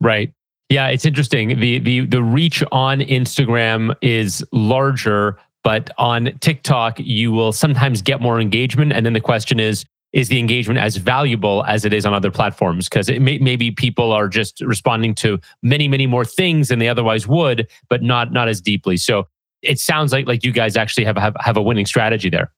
Right. 0.00 0.32
Yeah, 0.68 0.88
it's 0.88 1.06
interesting. 1.06 1.60
The 1.60 1.78
the 1.78 2.00
the 2.06 2.22
reach 2.22 2.62
on 2.72 3.00
Instagram 3.00 3.94
is 4.02 4.44
larger, 4.52 5.38
but 5.64 5.90
on 5.98 6.30
TikTok 6.40 6.98
you 6.98 7.32
will 7.32 7.52
sometimes 7.52 8.02
get 8.02 8.20
more 8.20 8.40
engagement 8.40 8.92
and 8.92 9.04
then 9.04 9.12
the 9.12 9.20
question 9.20 9.60
is 9.60 9.84
is 10.14 10.28
the 10.28 10.38
engagement 10.38 10.80
as 10.80 10.96
valuable 10.96 11.64
as 11.66 11.84
it 11.84 11.92
is 11.92 12.06
on 12.06 12.14
other 12.14 12.30
platforms 12.30 12.88
because 12.88 13.10
it 13.10 13.20
may, 13.20 13.36
maybe 13.38 13.70
people 13.70 14.10
are 14.10 14.26
just 14.26 14.62
responding 14.62 15.14
to 15.14 15.38
many 15.62 15.86
many 15.86 16.06
more 16.06 16.24
things 16.24 16.68
than 16.68 16.78
they 16.78 16.88
otherwise 16.88 17.26
would 17.26 17.68
but 17.90 18.02
not 18.02 18.32
not 18.32 18.48
as 18.48 18.60
deeply 18.60 18.96
so 18.96 19.26
it 19.60 19.78
sounds 19.78 20.12
like 20.12 20.26
like 20.26 20.44
you 20.44 20.52
guys 20.52 20.76
actually 20.76 21.04
have 21.04 21.16
have, 21.16 21.36
have 21.40 21.56
a 21.56 21.62
winning 21.62 21.86
strategy 21.86 22.30
there 22.30 22.50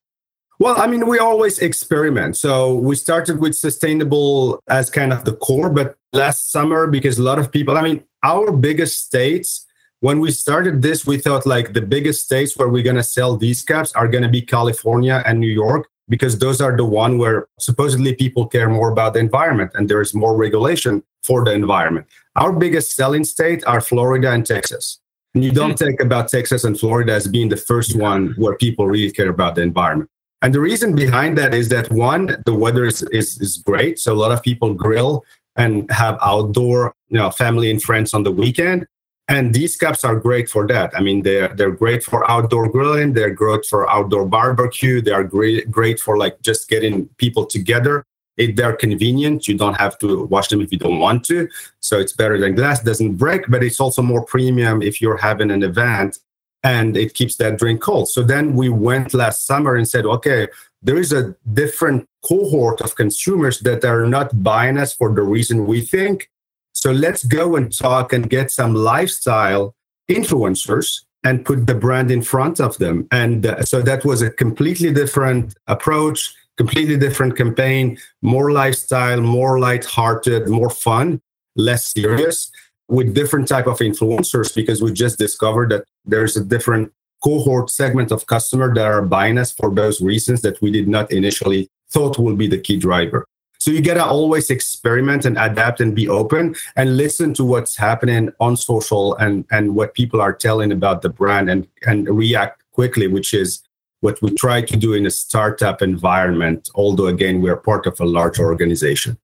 well, 0.61 0.78
I 0.78 0.88
mean, 0.88 1.06
we 1.06 1.18
always 1.18 1.59
experiment. 1.59 2.37
So 2.37 2.75
we 2.75 2.94
started 2.94 3.40
with 3.40 3.56
sustainable 3.56 4.62
as 4.68 4.90
kind 4.90 5.11
of 5.11 5.25
the 5.25 5.32
core, 5.32 5.70
but 5.70 5.97
last 6.12 6.50
summer, 6.50 6.87
because 6.87 7.19
a 7.19 7.23
lot 7.23 7.38
of 7.38 7.50
people, 7.50 7.76
I 7.76 7.83
mean, 7.83 8.05
our 8.23 8.52
biggest 8.52 9.05
states, 9.07 9.67
when 10.00 10.21
we 10.21 10.31
started 10.31 10.83
this, 10.83 11.07
we 11.07 11.19
thought 11.19 11.47
like 11.47 11.73
the 11.73 11.83
biggest 11.83 12.25
states 12.25 12.57
where 12.57 12.69
we're 12.69 12.83
going 12.83 12.97
to 12.97 13.02
sell 13.02 13.37
these 13.37 13.62
caps 13.62 13.93
are 13.93 14.09
going 14.09 14.23
to 14.23 14.29
be 14.29 14.43
California 14.43 15.23
and 15.26 15.38
New 15.38 15.49
York, 15.49 15.88
because 16.09 16.38
those 16.38 16.61
are 16.61 16.76
the 16.76 16.85
one 16.85 17.19
where 17.19 17.47
supposedly 17.59 18.14
people 18.14 18.47
care 18.47 18.69
more 18.69 18.90
about 18.90 19.14
the 19.14 19.21
environment 19.21 19.71
and 19.75 19.88
there 19.88 20.00
is 20.00 20.14
more 20.14 20.37
regulation 20.37 21.02
for 21.23 21.45
the 21.45 21.52
environment. 21.52 22.07
Our 22.37 22.52
biggest 22.52 22.97
selling 22.97 23.25
state 23.25 23.64
are 23.67 23.81
Florida 23.81 24.33
and 24.33 24.45
Texas. 24.45 25.00
And 25.35 25.45
you 25.45 25.52
don't 25.52 25.79
hmm. 25.79 25.85
think 25.85 26.00
about 26.00 26.29
Texas 26.29 26.64
and 26.64 26.79
Florida 26.79 27.12
as 27.12 27.29
being 27.29 27.49
the 27.49 27.57
first 27.57 27.97
one 27.97 28.35
where 28.37 28.57
people 28.57 28.87
really 28.88 29.12
care 29.12 29.29
about 29.29 29.55
the 29.55 29.62
environment. 29.62 30.11
And 30.43 30.55
the 30.55 30.61
reason 30.61 30.97
behind 30.97 31.37
that 31.38 31.55
is 31.55 31.69
that 31.69 31.90
one, 31.93 32.43
the 32.47 32.55
weather 32.55 32.87
is, 32.87 33.02
is, 33.12 33.38
is 33.40 33.59
great. 33.59 33.99
So 33.99 34.14
a 34.14 34.17
lot 34.17 34.33
of 34.33 34.43
people 34.43 34.73
grill 34.73 35.23
and 35.61 35.90
have 35.90 36.19
outdoor, 36.23 36.95
you 37.09 37.19
know, 37.19 37.31
family 37.31 37.71
and 37.71 37.83
friends 37.83 38.14
on 38.14 38.23
the 38.23 38.33
weekend. 38.33 38.87
And 39.29 39.55
these 39.55 39.76
cups 39.76 40.05
are 40.05 40.17
great 40.17 40.49
for 40.49 40.67
that. 40.67 40.90
I 40.97 41.00
mean, 41.00 41.23
they're 41.23 41.55
they're 41.57 41.79
great 41.83 42.02
for 42.02 42.29
outdoor 42.29 42.69
grilling. 42.69 43.12
They're 43.12 43.37
great 43.43 43.64
for 43.64 43.88
outdoor 43.88 44.26
barbecue. 44.26 45.00
They 45.00 45.12
are 45.12 45.23
great 45.23 45.71
great 45.71 46.00
for 46.00 46.17
like 46.19 46.40
just 46.43 46.69
getting 46.69 47.07
people 47.23 47.47
together. 47.47 48.05
If 48.37 48.57
they're 48.57 48.79
convenient, 48.87 49.47
you 49.47 49.57
don't 49.62 49.79
have 49.85 49.99
to 49.99 50.25
wash 50.25 50.49
them 50.49 50.62
if 50.62 50.73
you 50.73 50.79
don't 50.79 50.99
want 50.99 51.25
to. 51.26 51.49
So 51.81 52.00
it's 52.00 52.14
better 52.14 52.38
than 52.40 52.55
glass. 52.55 52.83
Doesn't 52.83 53.17
break, 53.17 53.43
but 53.49 53.62
it's 53.62 53.81
also 53.81 54.02
more 54.02 54.25
premium 54.25 54.83
if 54.83 55.00
you're 55.00 55.19
having 55.19 55.50
an 55.50 55.62
event 55.62 56.19
and 56.62 56.97
it 56.97 57.14
keeps 57.14 57.37
that 57.37 57.59
drink 57.59 57.81
cold. 57.81 58.09
So 58.09 58.23
then 58.23 58.55
we 58.55 58.69
went 58.69 59.14
last 59.14 59.47
summer 59.47 59.76
and 59.76 59.88
said, 59.88 60.05
okay, 60.07 60.49
there 60.83 60.97
is 60.97 61.13
a 61.13 61.35
different 61.53 62.07
cohort 62.25 62.81
of 62.81 62.95
consumers 62.97 63.61
that 63.61 63.85
are 63.85 64.07
not 64.07 64.43
buying 64.43 64.79
us 64.79 64.95
for 64.95 65.13
the 65.15 65.23
reason 65.23 65.67
we 65.67 65.81
think. 65.81 66.31
So 66.73 66.93
let's 66.93 67.25
go 67.25 67.57
and 67.57 67.77
talk 67.77 68.13
and 68.13 68.31
get 68.31 68.51
some 68.51 68.75
lifestyle 68.75 69.75
influencers 70.11 71.03
and 71.25 71.45
put 71.45 71.67
the 71.67 71.75
brand 71.75 72.11
in 72.11 72.23
front 72.23 72.61
of 72.61 72.79
them. 72.79 73.07
And 73.13 73.45
uh, 73.45 73.63
so 73.63 73.83
that 73.83 74.05
was 74.05 74.23
a 74.23 74.31
completely 74.31 74.93
different 74.93 75.55
approach, 75.67 76.35
completely 76.57 76.97
different 76.97 77.37
campaign, 77.37 77.99
more 78.23 78.53
lifestyle, 78.53 79.21
more 79.21 79.59
light-hearted, 79.59 80.49
more 80.49 80.71
fun, 80.71 81.21
less 81.57 81.93
serious 81.93 82.51
with 82.89 83.15
different 83.15 83.49
type 83.49 83.67
of 83.67 83.79
influencers 83.79 84.55
because 84.55 84.83
we 84.83 84.93
just 84.93 85.19
discovered 85.19 85.71
that 85.71 85.85
there's 86.05 86.37
a 86.37 86.45
different 86.45 86.93
cohort 87.23 87.71
segment 87.71 88.11
of 88.11 88.27
customer 88.27 88.73
that 88.75 88.85
are 88.85 89.03
buying 89.03 89.39
us 89.39 89.53
for 89.53 89.75
those 89.75 90.00
reasons 90.00 90.43
that 90.43 90.61
we 90.62 90.71
did 90.71 90.89
not 90.89 91.11
initially 91.12 91.69
thought 91.91 92.19
will 92.19 92.37
be 92.37 92.47
the 92.47 92.59
key 92.59 92.77
driver. 92.77 93.27
So 93.59 93.71
you 93.71 93.83
gotta 93.83 94.05
always 94.05 94.49
experiment 94.49 95.27
and 95.27 95.37
adapt 95.37 95.81
and 95.81 95.95
be 95.95 96.09
open 96.09 96.55
and 96.77 96.97
listen 96.97 97.35
to 97.35 97.45
what's 97.45 97.77
happening 97.77 98.31
on 98.41 98.57
social 98.57 99.15
and 99.17 99.45
and 99.50 99.75
what 99.75 99.93
people 99.93 100.21
are 100.21 100.33
telling 100.33 100.73
about 100.73 101.03
the 101.03 101.11
brand 101.11 101.50
and 101.50 101.67
and 101.87 102.09
react 102.09 102.62
quickly, 102.73 103.07
which 103.07 103.35
is 103.35 103.61
what 104.00 104.21
we 104.23 104.35
try 104.35 104.62
to 104.62 104.77
do 104.79 104.95
in 104.95 105.05
a 105.05 105.11
startup 105.11 105.83
environment. 105.83 106.71
Although 106.75 107.09
again, 107.09 107.43
we 107.43 107.50
are 107.50 107.57
part 107.57 107.87
of 107.87 108.00
a 108.00 108.07
large 108.07 108.39
organization. 108.39 109.19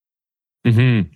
Mm-hmm. 0.66 1.08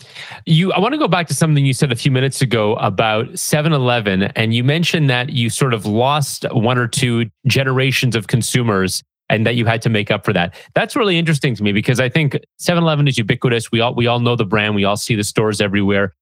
You, 0.47 0.73
I 0.73 0.79
want 0.79 0.93
to 0.93 0.99
go 0.99 1.09
back 1.09 1.27
to 1.27 1.35
something 1.35 1.67
you 1.67 1.75
said 1.75 1.91
a 1.91 1.97
few 1.97 2.13
minutes 2.13 2.41
ago 2.41 2.77
about 2.77 3.27
7-Eleven, 3.31 4.23
and 4.23 4.55
you 4.55 4.63
mentioned 4.63 5.11
that 5.11 5.31
you 5.31 5.51
sort 5.51 5.75
of 5.75 5.87
lost 5.87 6.47
one 6.53 6.79
or 6.79 6.87
two 6.87 7.29
generations 7.47 8.15
of 8.15 8.29
consumers, 8.29 9.03
and 9.29 9.47
that 9.47 9.57
you 9.57 9.67
had 9.67 9.83
to 9.83 9.89
make 9.89 10.11
up 10.11 10.25
for 10.25 10.33
that. 10.33 10.55
That's 10.75 10.95
really 10.95 11.19
interesting 11.19 11.55
to 11.57 11.63
me 11.63 11.73
because 11.73 12.01
I 12.01 12.09
think 12.09 12.39
7-Eleven 12.61 13.09
is 13.09 13.19
ubiquitous. 13.19 13.73
We 13.73 13.81
all 13.81 13.95
we 13.95 14.07
all 14.07 14.21
know 14.21 14.37
the 14.37 14.45
brand. 14.45 14.75
We 14.77 14.85
all 14.85 14.97
see 14.97 15.17
the 15.17 15.25
stores 15.25 15.61
everywhere. 15.61 16.15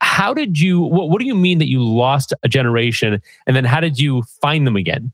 How 0.00 0.32
did 0.32 0.60
you? 0.60 0.80
What, 0.80 1.10
what 1.10 1.20
do 1.20 1.26
you 1.26 1.34
mean 1.34 1.58
that 1.58 1.68
you 1.68 1.82
lost 1.82 2.32
a 2.44 2.48
generation, 2.48 3.20
and 3.46 3.56
then 3.56 3.64
how 3.64 3.80
did 3.80 3.98
you 3.98 4.22
find 4.40 4.66
them 4.66 4.76
again? 4.76 5.12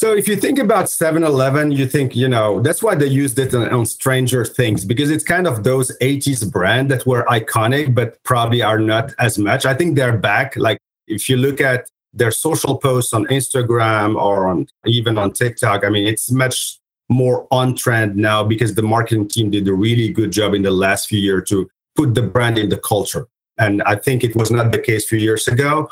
So 0.00 0.14
if 0.14 0.28
you 0.28 0.36
think 0.36 0.60
about 0.60 0.84
7-Eleven, 0.84 1.72
you 1.72 1.84
think, 1.84 2.14
you 2.14 2.28
know, 2.28 2.60
that's 2.60 2.84
why 2.84 2.94
they 2.94 3.08
used 3.08 3.36
it 3.36 3.52
on, 3.52 3.68
on, 3.70 3.84
Stranger 3.84 4.44
Things 4.44 4.84
because 4.84 5.10
it's 5.10 5.24
kind 5.24 5.44
of 5.44 5.64
those 5.64 5.90
80s 5.98 6.48
brand 6.52 6.88
that 6.92 7.04
were 7.04 7.24
iconic, 7.24 7.96
but 7.96 8.22
probably 8.22 8.62
are 8.62 8.78
not 8.78 9.12
as 9.18 9.40
much. 9.40 9.66
I 9.66 9.74
think 9.74 9.96
they're 9.96 10.16
back. 10.16 10.54
Like 10.54 10.78
if 11.08 11.28
you 11.28 11.36
look 11.36 11.60
at 11.60 11.90
their 12.12 12.30
social 12.30 12.78
posts 12.78 13.12
on 13.12 13.26
Instagram 13.26 14.14
or 14.14 14.46
on 14.46 14.68
even 14.86 15.18
on 15.18 15.32
TikTok, 15.32 15.84
I 15.84 15.88
mean, 15.88 16.06
it's 16.06 16.30
much 16.30 16.78
more 17.08 17.48
on 17.50 17.74
trend 17.74 18.14
now 18.14 18.44
because 18.44 18.76
the 18.76 18.82
marketing 18.82 19.26
team 19.26 19.50
did 19.50 19.66
a 19.66 19.74
really 19.74 20.12
good 20.12 20.30
job 20.30 20.54
in 20.54 20.62
the 20.62 20.70
last 20.70 21.08
few 21.08 21.18
years 21.18 21.48
to 21.48 21.68
put 21.96 22.14
the 22.14 22.22
brand 22.22 22.56
in 22.56 22.68
the 22.68 22.78
culture. 22.78 23.26
And 23.58 23.82
I 23.82 23.96
think 23.96 24.22
it 24.22 24.36
was 24.36 24.52
not 24.52 24.70
the 24.70 24.78
case 24.78 25.06
a 25.06 25.08
few 25.08 25.18
years 25.18 25.48
ago. 25.48 25.90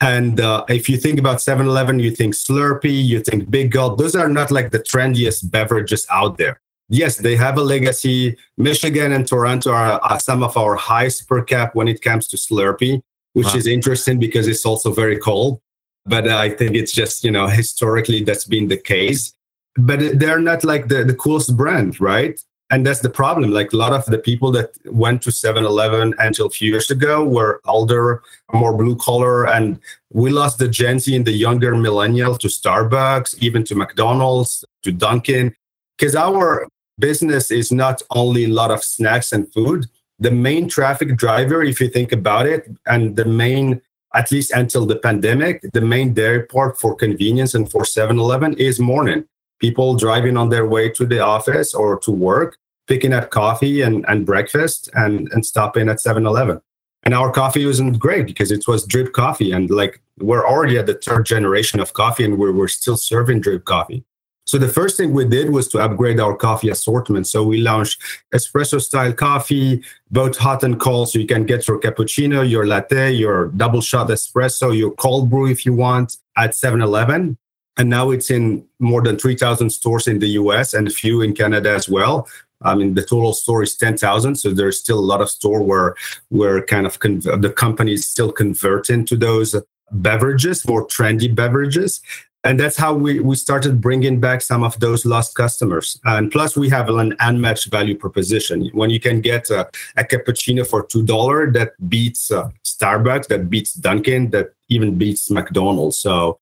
And 0.00 0.40
uh, 0.40 0.64
if 0.68 0.88
you 0.88 0.96
think 0.96 1.18
about 1.18 1.42
7 1.42 1.66
Eleven, 1.66 1.98
you 1.98 2.10
think 2.10 2.34
Slurpee, 2.34 3.04
you 3.04 3.20
think 3.20 3.50
Big 3.50 3.70
Gulp. 3.70 3.98
Those 3.98 4.16
are 4.16 4.28
not 4.28 4.50
like 4.50 4.70
the 4.70 4.78
trendiest 4.78 5.50
beverages 5.50 6.06
out 6.10 6.38
there. 6.38 6.60
Yes, 6.88 7.18
they 7.18 7.36
have 7.36 7.58
a 7.58 7.62
legacy. 7.62 8.36
Michigan 8.56 9.12
and 9.12 9.26
Toronto 9.26 9.70
are, 9.70 10.00
are 10.00 10.18
some 10.18 10.42
of 10.42 10.56
our 10.56 10.74
highest 10.74 11.28
per 11.28 11.42
cap 11.42 11.74
when 11.74 11.86
it 11.86 12.02
comes 12.02 12.26
to 12.28 12.36
Slurpee, 12.36 13.02
which 13.34 13.46
wow. 13.46 13.54
is 13.54 13.66
interesting 13.66 14.18
because 14.18 14.48
it's 14.48 14.64
also 14.64 14.90
very 14.90 15.18
cold. 15.18 15.60
But 16.06 16.26
uh, 16.26 16.36
I 16.36 16.48
think 16.48 16.74
it's 16.74 16.92
just, 16.92 17.22
you 17.22 17.30
know, 17.30 17.46
historically 17.46 18.24
that's 18.24 18.44
been 18.44 18.68
the 18.68 18.78
case. 18.78 19.34
But 19.76 20.18
they're 20.18 20.40
not 20.40 20.64
like 20.64 20.88
the, 20.88 21.04
the 21.04 21.14
coolest 21.14 21.56
brand, 21.56 22.00
right? 22.00 22.40
And 22.70 22.86
that's 22.86 23.00
the 23.00 23.10
problem. 23.10 23.50
Like 23.50 23.72
a 23.72 23.76
lot 23.76 23.92
of 23.92 24.04
the 24.06 24.18
people 24.18 24.52
that 24.52 24.70
went 24.84 25.22
to 25.22 25.30
7-eleven 25.30 26.14
until 26.18 26.46
a 26.46 26.50
few 26.50 26.70
years 26.70 26.90
ago 26.90 27.24
were 27.24 27.60
older 27.66 28.22
more 28.52 28.76
blue 28.76 28.96
collar 28.96 29.46
and 29.46 29.80
we 30.12 30.30
lost 30.30 30.58
the 30.58 30.68
gen 30.68 30.98
z 30.98 31.14
and 31.14 31.24
the 31.24 31.32
younger 31.32 31.76
millennial 31.76 32.36
to 32.36 32.48
starbucks 32.48 33.36
even 33.38 33.62
to 33.64 33.74
mcdonald's 33.76 34.64
to 34.82 34.90
dunkin 34.90 35.54
because 35.96 36.16
our 36.16 36.66
business 36.98 37.50
is 37.50 37.70
not 37.70 38.02
only 38.10 38.44
a 38.44 38.48
lot 38.48 38.70
of 38.70 38.82
snacks 38.82 39.32
and 39.32 39.52
food. 39.52 39.86
The 40.18 40.30
main 40.30 40.68
traffic 40.68 41.16
driver 41.16 41.62
if 41.62 41.80
you 41.80 41.88
think 41.88 42.12
about 42.12 42.46
it 42.46 42.68
and 42.86 43.16
the 43.16 43.24
main 43.24 43.80
at 44.14 44.30
least 44.30 44.52
until 44.52 44.86
the 44.86 44.96
pandemic 44.96 45.62
the 45.72 45.80
main 45.80 46.12
dairy 46.14 46.44
part 46.46 46.78
for 46.78 46.94
convenience 46.94 47.54
and 47.54 47.70
for 47.70 47.82
7-eleven 47.82 48.54
is 48.54 48.78
morning 48.78 49.24
people 49.60 49.94
driving 49.94 50.36
on 50.36 50.48
their 50.48 50.66
way 50.66 50.88
to 50.88 51.06
the 51.06 51.20
office 51.20 51.74
or 51.74 51.98
to 52.00 52.10
work, 52.10 52.58
picking 52.86 53.12
up 53.12 53.30
coffee 53.30 53.82
and, 53.82 54.04
and 54.08 54.26
breakfast 54.26 54.90
and, 54.94 55.30
and 55.32 55.46
stopping 55.46 55.88
at 55.88 56.00
7 56.00 56.26
Eleven. 56.26 56.60
And 57.02 57.14
our 57.14 57.30
coffee 57.30 57.64
wasn't 57.64 57.98
great 57.98 58.26
because 58.26 58.50
it 58.50 58.66
was 58.66 58.84
drip 58.84 59.12
coffee. 59.12 59.52
And 59.52 59.70
like 59.70 60.02
we're 60.18 60.46
already 60.46 60.76
at 60.76 60.86
the 60.86 60.94
third 60.94 61.24
generation 61.24 61.80
of 61.80 61.92
coffee 61.92 62.24
and 62.24 62.38
we're, 62.38 62.52
we're 62.52 62.68
still 62.68 62.96
serving 62.96 63.40
drip 63.40 63.64
coffee. 63.64 64.04
So 64.44 64.58
the 64.58 64.68
first 64.68 64.96
thing 64.96 65.12
we 65.12 65.26
did 65.26 65.50
was 65.50 65.68
to 65.68 65.78
upgrade 65.78 66.18
our 66.18 66.34
coffee 66.34 66.70
assortment. 66.70 67.26
So 67.28 67.44
we 67.44 67.58
launched 67.58 68.02
espresso 68.34 68.80
style 68.80 69.12
coffee, 69.12 69.82
both 70.10 70.36
hot 70.36 70.64
and 70.64 70.78
cold. 70.80 71.10
So 71.10 71.20
you 71.20 71.26
can 71.26 71.46
get 71.46 71.68
your 71.68 71.78
cappuccino, 71.78 72.48
your 72.48 72.66
latte, 72.66 73.12
your 73.12 73.48
double 73.48 73.80
shot 73.80 74.08
espresso, 74.08 74.76
your 74.76 74.90
cold 74.90 75.30
brew 75.30 75.46
if 75.46 75.64
you 75.64 75.72
want 75.72 76.16
at 76.36 76.54
7 76.54 76.82
Eleven 76.82 77.38
and 77.80 77.88
now 77.88 78.10
it's 78.10 78.30
in 78.30 78.62
more 78.78 79.00
than 79.00 79.18
3,000 79.18 79.70
stores 79.70 80.06
in 80.06 80.18
the 80.18 80.28
US 80.40 80.74
and 80.74 80.86
a 80.86 80.90
few 80.90 81.22
in 81.22 81.34
Canada 81.34 81.70
as 81.70 81.88
well. 81.88 82.28
I 82.60 82.74
mean, 82.74 82.92
the 82.92 83.02
total 83.02 83.32
store 83.32 83.62
is 83.62 83.74
10,000. 83.74 84.36
So 84.36 84.50
there's 84.50 84.78
still 84.78 84.98
a 84.98 85.08
lot 85.12 85.22
of 85.22 85.30
store 85.30 85.62
where, 85.62 85.94
where 86.28 86.62
kind 86.62 86.84
of 86.84 86.98
con- 86.98 87.20
the 87.20 87.50
company 87.56 87.94
is 87.94 88.06
still 88.06 88.32
converting 88.32 89.06
to 89.06 89.16
those 89.16 89.56
beverages, 89.92 90.68
more 90.68 90.86
trendy 90.88 91.34
beverages. 91.34 92.02
And 92.44 92.60
that's 92.60 92.76
how 92.76 92.92
we, 92.92 93.18
we 93.20 93.34
started 93.34 93.80
bringing 93.80 94.20
back 94.20 94.42
some 94.42 94.62
of 94.62 94.78
those 94.78 95.06
lost 95.06 95.34
customers. 95.34 95.98
And 96.04 96.30
plus, 96.30 96.58
we 96.58 96.68
have 96.68 96.90
an 96.90 97.16
unmatched 97.20 97.70
value 97.70 97.96
proposition. 97.96 98.68
When 98.74 98.90
you 98.90 99.00
can 99.00 99.22
get 99.22 99.48
a, 99.48 99.70
a 99.96 100.04
cappuccino 100.04 100.66
for 100.66 100.86
$2, 100.86 101.54
that 101.54 101.70
beats 101.88 102.30
uh, 102.30 102.50
Starbucks, 102.62 103.28
that 103.28 103.48
beats 103.48 103.72
Dunkin', 103.72 104.32
that 104.32 104.48
even 104.68 104.98
beats 104.98 105.30
McDonald's. 105.30 105.98
So 105.98 106.38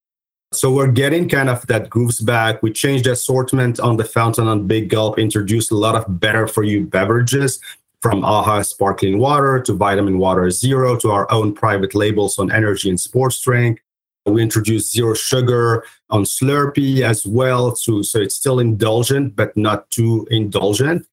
so 0.51 0.71
we're 0.71 0.91
getting 0.91 1.29
kind 1.29 1.47
of 1.47 1.65
that 1.67 1.89
grooves 1.89 2.19
back. 2.19 2.63
We 2.63 2.71
changed 2.71 3.05
the 3.05 3.11
assortment 3.11 3.79
on 3.79 3.97
the 3.97 4.03
fountain 4.03 4.47
on 4.47 4.65
Big 4.65 4.89
Gulp, 4.89 5.19
introduced 5.19 5.71
a 5.71 5.75
lot 5.75 5.95
of 5.95 6.19
better 6.19 6.47
for 6.47 6.63
you 6.63 6.85
beverages 6.85 7.59
from 8.01 8.23
AHA 8.23 8.63
sparkling 8.63 9.19
water 9.19 9.61
to 9.61 9.73
vitamin 9.73 10.17
water 10.17 10.49
zero 10.49 10.97
to 10.97 11.11
our 11.11 11.29
own 11.31 11.53
private 11.53 11.93
labels 11.93 12.39
on 12.39 12.51
energy 12.51 12.89
and 12.89 12.99
sports 12.99 13.39
drink. 13.41 13.83
We 14.25 14.41
introduced 14.41 14.91
zero 14.91 15.13
sugar 15.13 15.85
on 16.09 16.23
Slurpee 16.23 17.01
as 17.01 17.25
well. 17.25 17.75
So, 17.75 18.01
so 18.01 18.19
it's 18.19 18.35
still 18.35 18.59
indulgent, 18.59 19.35
but 19.35 19.55
not 19.55 19.89
too 19.91 20.27
indulgent. 20.31 21.07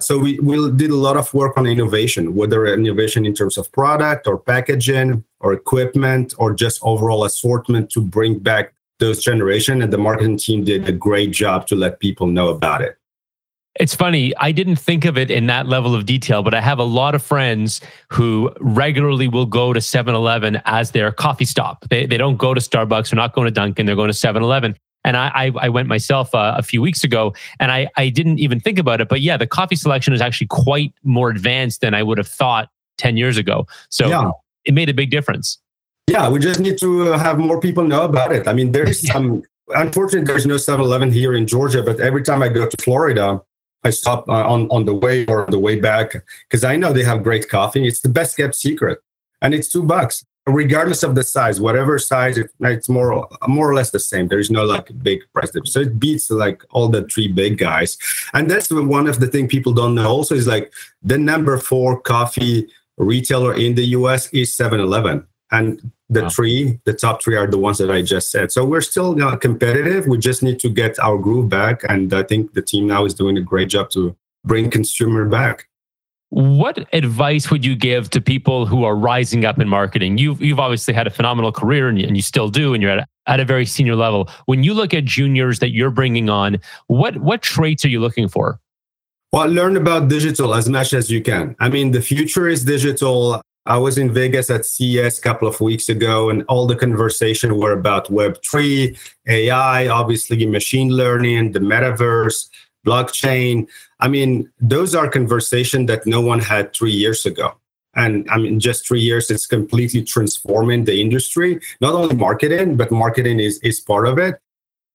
So 0.00 0.18
we, 0.18 0.38
we 0.38 0.70
did 0.72 0.90
a 0.90 0.96
lot 0.96 1.16
of 1.16 1.32
work 1.34 1.58
on 1.58 1.66
innovation, 1.66 2.34
whether 2.34 2.66
innovation 2.66 3.26
in 3.26 3.34
terms 3.34 3.58
of 3.58 3.70
product 3.72 4.26
or 4.26 4.38
packaging 4.38 5.24
or 5.40 5.52
equipment 5.52 6.34
or 6.38 6.54
just 6.54 6.78
overall 6.82 7.24
assortment 7.24 7.90
to 7.90 8.00
bring 8.00 8.38
back 8.38 8.72
those 8.98 9.22
generation 9.22 9.82
and 9.82 9.92
the 9.92 9.98
marketing 9.98 10.36
team 10.36 10.64
did 10.64 10.88
a 10.88 10.92
great 10.92 11.30
job 11.30 11.66
to 11.66 11.74
let 11.74 12.00
people 12.00 12.26
know 12.26 12.48
about 12.48 12.80
it 12.82 12.96
it's 13.78 13.94
funny 13.94 14.34
i 14.36 14.50
didn't 14.50 14.76
think 14.76 15.04
of 15.04 15.16
it 15.16 15.30
in 15.30 15.46
that 15.46 15.66
level 15.66 15.94
of 15.94 16.06
detail 16.06 16.42
but 16.42 16.54
i 16.54 16.60
have 16.60 16.78
a 16.78 16.84
lot 16.84 17.14
of 17.14 17.22
friends 17.22 17.80
who 18.10 18.50
regularly 18.60 19.28
will 19.28 19.46
go 19.46 19.72
to 19.72 19.80
7-eleven 19.80 20.60
as 20.64 20.90
their 20.92 21.12
coffee 21.12 21.44
stop 21.44 21.88
they, 21.88 22.06
they 22.06 22.16
don't 22.16 22.36
go 22.36 22.54
to 22.54 22.60
starbucks 22.60 23.10
they're 23.10 23.16
not 23.16 23.34
going 23.34 23.46
to 23.46 23.52
dunkin 23.52 23.86
they're 23.86 23.96
going 23.96 24.10
to 24.10 24.16
7-eleven 24.16 24.74
and 25.04 25.16
I, 25.16 25.30
I, 25.34 25.52
I 25.62 25.68
went 25.68 25.88
myself 25.88 26.34
uh, 26.34 26.54
a 26.58 26.62
few 26.62 26.82
weeks 26.82 27.04
ago, 27.04 27.32
and 27.60 27.70
I, 27.70 27.88
I 27.96 28.08
didn't 28.08 28.40
even 28.40 28.60
think 28.60 28.78
about 28.78 29.00
it. 29.00 29.08
But 29.08 29.20
yeah, 29.20 29.36
the 29.36 29.46
coffee 29.46 29.76
selection 29.76 30.12
is 30.12 30.20
actually 30.20 30.48
quite 30.48 30.92
more 31.02 31.30
advanced 31.30 31.80
than 31.80 31.94
I 31.94 32.02
would 32.02 32.18
have 32.18 32.28
thought 32.28 32.68
ten 32.98 33.16
years 33.16 33.36
ago. 33.36 33.66
So 33.88 34.08
yeah. 34.08 34.30
it 34.64 34.74
made 34.74 34.88
a 34.88 34.94
big 34.94 35.10
difference. 35.10 35.58
Yeah, 36.08 36.28
we 36.28 36.38
just 36.38 36.60
need 36.60 36.78
to 36.78 37.12
have 37.12 37.38
more 37.38 37.60
people 37.60 37.84
know 37.84 38.02
about 38.02 38.32
it. 38.32 38.48
I 38.48 38.52
mean, 38.52 38.72
there's 38.72 39.06
some, 39.12 39.42
unfortunately, 39.68 40.26
there's 40.26 40.46
no 40.46 40.56
7 40.56 40.84
Eleven 40.84 41.12
here 41.12 41.34
in 41.34 41.46
Georgia, 41.46 41.82
but 41.82 42.00
every 42.00 42.22
time 42.22 42.42
I 42.42 42.48
go 42.48 42.66
to 42.68 42.76
Florida, 42.82 43.42
I 43.84 43.90
stop 43.90 44.28
uh, 44.28 44.32
on, 44.32 44.68
on 44.70 44.84
the 44.84 44.94
way 44.94 45.26
or 45.26 45.46
the 45.48 45.58
way 45.58 45.78
back 45.78 46.16
because 46.48 46.64
I 46.64 46.76
know 46.76 46.92
they 46.92 47.04
have 47.04 47.22
great 47.22 47.48
coffee. 47.48 47.86
It's 47.86 48.00
the 48.00 48.08
best 48.08 48.36
kept 48.36 48.54
secret 48.56 48.98
and 49.40 49.54
it's 49.54 49.68
two 49.68 49.84
bucks 49.84 50.24
regardless 50.48 51.02
of 51.02 51.14
the 51.14 51.22
size, 51.22 51.60
whatever 51.60 51.98
size, 51.98 52.38
it's 52.60 52.88
more 52.88 53.28
more 53.46 53.70
or 53.70 53.74
less 53.74 53.90
the 53.90 54.00
same. 54.00 54.28
There 54.28 54.38
is 54.38 54.50
no 54.50 54.64
like 54.64 54.90
big 55.02 55.20
price 55.32 55.50
difference. 55.50 55.72
So 55.72 55.80
it 55.80 55.98
beats 55.98 56.30
like 56.30 56.62
all 56.70 56.88
the 56.88 57.04
three 57.04 57.28
big 57.28 57.58
guys. 57.58 57.96
And 58.32 58.50
that's 58.50 58.70
one 58.70 59.06
of 59.06 59.20
the 59.20 59.26
things 59.26 59.50
people 59.50 59.72
don't 59.72 59.94
know 59.94 60.08
also 60.08 60.34
is 60.34 60.46
like 60.46 60.72
the 61.02 61.18
number 61.18 61.58
four 61.58 62.00
coffee 62.00 62.68
retailer 62.96 63.54
in 63.54 63.74
the 63.74 63.84
US 63.98 64.28
is 64.32 64.56
7-Eleven. 64.56 65.26
And 65.50 65.92
the 66.08 66.22
wow. 66.22 66.28
three, 66.28 66.80
the 66.84 66.94
top 66.94 67.22
three 67.22 67.36
are 67.36 67.46
the 67.46 67.58
ones 67.58 67.78
that 67.78 67.90
I 67.90 68.02
just 68.02 68.30
said. 68.30 68.50
So 68.50 68.64
we're 68.64 68.80
still 68.80 69.14
not 69.14 69.40
competitive. 69.40 70.06
We 70.06 70.18
just 70.18 70.42
need 70.42 70.58
to 70.60 70.70
get 70.70 70.98
our 71.00 71.18
groove 71.18 71.48
back. 71.48 71.84
And 71.88 72.12
I 72.14 72.22
think 72.22 72.54
the 72.54 72.62
team 72.62 72.86
now 72.86 73.04
is 73.04 73.14
doing 73.14 73.36
a 73.36 73.42
great 73.42 73.68
job 73.68 73.90
to 73.90 74.16
bring 74.44 74.70
consumer 74.70 75.26
back. 75.26 75.68
What 76.30 76.86
advice 76.92 77.50
would 77.50 77.64
you 77.64 77.74
give 77.74 78.10
to 78.10 78.20
people 78.20 78.66
who 78.66 78.84
are 78.84 78.94
rising 78.94 79.44
up 79.46 79.58
in 79.58 79.68
marketing? 79.68 80.18
You've, 80.18 80.42
you've 80.42 80.60
obviously 80.60 80.92
had 80.92 81.06
a 81.06 81.10
phenomenal 81.10 81.52
career 81.52 81.88
and 81.88 81.98
you, 81.98 82.06
and 82.06 82.16
you 82.16 82.22
still 82.22 82.48
do, 82.48 82.74
and 82.74 82.82
you're 82.82 82.92
at, 82.92 83.08
at 83.26 83.40
a 83.40 83.46
very 83.46 83.64
senior 83.64 83.96
level. 83.96 84.28
When 84.44 84.62
you 84.62 84.74
look 84.74 84.92
at 84.92 85.06
juniors 85.06 85.58
that 85.60 85.70
you're 85.70 85.90
bringing 85.90 86.28
on, 86.28 86.58
what, 86.86 87.16
what 87.16 87.40
traits 87.40 87.84
are 87.84 87.88
you 87.88 88.00
looking 88.00 88.28
for? 88.28 88.60
Well, 89.32 89.46
learn 89.48 89.76
about 89.76 90.08
digital 90.08 90.54
as 90.54 90.68
much 90.68 90.94
as 90.94 91.10
you 91.10 91.22
can. 91.22 91.54
I 91.60 91.68
mean, 91.68 91.92
the 91.92 92.00
future 92.00 92.48
is 92.48 92.64
digital. 92.64 93.42
I 93.68 93.76
was 93.76 93.98
in 93.98 94.10
Vegas 94.10 94.48
at 94.48 94.64
CES 94.64 95.18
a 95.18 95.20
couple 95.20 95.46
of 95.46 95.60
weeks 95.60 95.90
ago, 95.90 96.30
and 96.30 96.42
all 96.48 96.66
the 96.66 96.74
conversation 96.74 97.58
were 97.58 97.72
about 97.72 98.10
Web3, 98.10 98.98
AI, 99.26 99.88
obviously 99.88 100.46
machine 100.46 100.88
learning, 100.88 101.52
the 101.52 101.58
metaverse, 101.58 102.48
blockchain. 102.86 103.68
I 104.00 104.08
mean, 104.08 104.50
those 104.58 104.94
are 104.94 105.06
conversations 105.10 105.86
that 105.88 106.06
no 106.06 106.22
one 106.22 106.40
had 106.40 106.72
three 106.72 106.92
years 106.92 107.26
ago. 107.26 107.58
And 107.94 108.26
I 108.30 108.38
mean, 108.38 108.58
just 108.58 108.88
three 108.88 109.02
years, 109.02 109.30
it's 109.30 109.46
completely 109.46 110.02
transforming 110.02 110.84
the 110.84 110.98
industry, 110.98 111.60
not 111.82 111.92
only 111.92 112.16
marketing, 112.16 112.78
but 112.78 112.90
marketing 112.90 113.38
is, 113.38 113.58
is 113.58 113.80
part 113.80 114.08
of 114.08 114.18
it. 114.18 114.40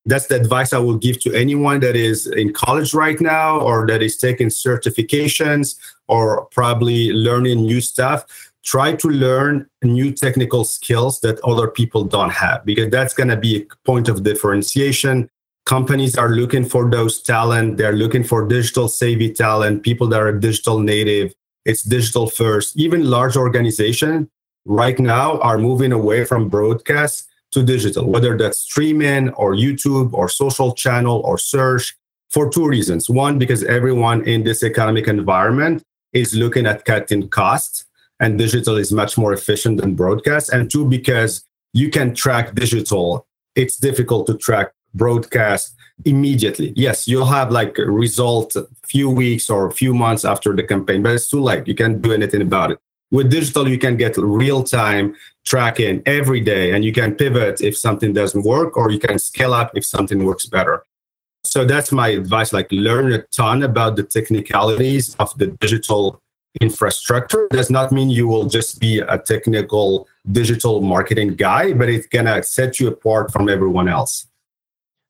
That's 0.06 0.28
the 0.28 0.36
advice 0.36 0.74
I 0.74 0.80
will 0.80 0.98
give 0.98 1.22
to 1.22 1.34
anyone 1.34 1.80
that 1.82 1.96
is 1.96 2.26
in 2.26 2.54
college 2.54 2.94
right 2.96 3.22
now 3.22 3.60
or 3.60 3.86
that 3.88 4.02
is 4.02 4.18
taking 4.18 4.48
certifications 4.48 5.78
or 6.08 6.46
probably 6.48 7.14
learning 7.14 7.62
new 7.62 7.80
stuff. 7.80 8.26
Try 8.64 8.96
to 8.96 9.10
learn 9.10 9.68
new 9.84 10.12
technical 10.12 10.64
skills 10.64 11.20
that 11.22 11.40
other 11.42 11.68
people 11.68 12.06
don't 12.06 12.32
have 12.32 12.66
because 12.66 12.90
that's 12.90 13.14
going 13.14 13.30
to 13.30 13.38
be 13.38 13.58
a 13.58 13.76
point 13.86 14.08
of 14.08 14.24
differentiation. 14.24 15.30
Companies 15.66 16.18
are 16.18 16.30
looking 16.30 16.66
for 16.66 16.90
those 16.90 17.22
talent. 17.22 17.78
They're 17.78 17.94
looking 17.94 18.24
for 18.24 18.48
digital 18.48 18.88
savvy 18.88 19.34
talent 19.34 19.84
people 19.84 20.08
that 20.08 20.22
are 20.22 20.32
digital 20.32 20.80
native. 20.80 21.34
It's 21.66 21.84
digital 21.84 22.28
first. 22.28 22.78
Even 22.78 23.10
large 23.10 23.36
organizations 23.36 24.28
right 24.66 24.98
now 25.00 25.40
are 25.40 25.58
moving 25.58 25.92
away 25.92 26.26
from 26.26 26.50
broadcast 26.50 27.28
to 27.52 27.64
digital 27.64 28.10
whether 28.10 28.36
that's 28.38 28.60
streaming 28.60 29.30
or 29.32 29.54
youtube 29.54 30.12
or 30.14 30.28
social 30.30 30.74
channel 30.74 31.22
or 31.26 31.38
search 31.38 31.96
for 32.34 32.50
two 32.50 32.68
reasons. 32.68 33.10
One 33.10 33.38
because 33.38 33.64
everyone 33.64 34.24
in 34.26 34.44
this 34.44 34.64
economic 34.64 35.08
environment 35.08 35.84
is 36.14 36.34
looking 36.34 36.66
at 36.66 36.84
cutting 36.84 37.30
costs 37.30 37.86
and 38.20 38.38
digital 38.38 38.78
is 38.78 38.92
much 38.92 39.18
more 39.18 39.34
efficient 39.34 39.82
than 39.82 39.96
broadcast 39.96 40.50
and 40.50 40.70
two 40.72 40.86
because 40.86 41.46
you 41.74 41.90
can 41.90 42.14
track 42.14 42.54
digital 42.56 43.26
it's 43.56 43.78
difficult 43.78 44.28
to 44.28 44.36
track 44.36 44.72
broadcast 44.94 45.76
immediately. 46.06 46.74
Yes, 46.76 47.08
you'll 47.08 47.26
have 47.26 47.52
like 47.52 47.78
a 47.78 47.90
result 47.90 48.56
a 48.56 48.68
few 48.86 49.10
weeks 49.10 49.50
or 49.50 49.68
a 49.68 49.72
few 49.72 49.94
months 49.94 50.26
after 50.26 50.56
the 50.56 50.64
campaign, 50.64 51.04
but 51.04 51.14
it's 51.14 51.30
too 51.30 51.42
late. 51.42 51.68
You 51.68 51.76
can't 51.76 52.02
do 52.02 52.14
anything 52.14 52.42
about 52.42 52.72
it. 52.72 52.80
With 53.12 53.30
digital, 53.30 53.70
you 53.70 53.78
can 53.78 53.96
get 53.96 54.18
real 54.18 54.64
time 54.64 55.16
tracking 55.46 56.02
every 56.06 56.40
day 56.40 56.72
and 56.72 56.84
you 56.84 56.92
can 56.92 57.14
pivot 57.16 57.62
if 57.62 57.78
something 57.78 58.14
doesn't 58.14 58.44
work 58.44 58.76
or 58.76 58.90
you 58.90 59.00
can 59.00 59.20
scale 59.20 59.54
up 59.54 59.72
if 59.76 59.86
something 59.86 60.26
works 60.26 60.48
better. 60.48 60.84
So 61.44 61.66
that's 61.66 61.92
my 61.92 62.08
advice 62.08 62.54
like 62.54 62.68
learn 62.72 63.12
a 63.12 63.22
ton 63.24 63.62
about 63.64 63.98
the 63.98 64.04
technicalities 64.04 65.16
of 65.20 65.38
the 65.38 65.48
digital 65.48 66.23
infrastructure 66.62 67.48
does 67.52 67.70
not 67.70 67.92
mean 67.92 68.10
you 68.10 68.28
will 68.28 68.46
just 68.46 68.80
be 68.80 69.00
a 69.00 69.18
technical 69.18 70.08
digital 70.32 70.82
marketing 70.82 71.36
guy, 71.36 71.74
but 71.74 71.90
it's 71.90 72.08
going 72.08 72.26
to 72.26 72.44
set 72.44 72.80
you 72.80 72.88
apart 72.88 73.32
from 73.32 73.50
everyone 73.50 73.88
else. 73.88 74.28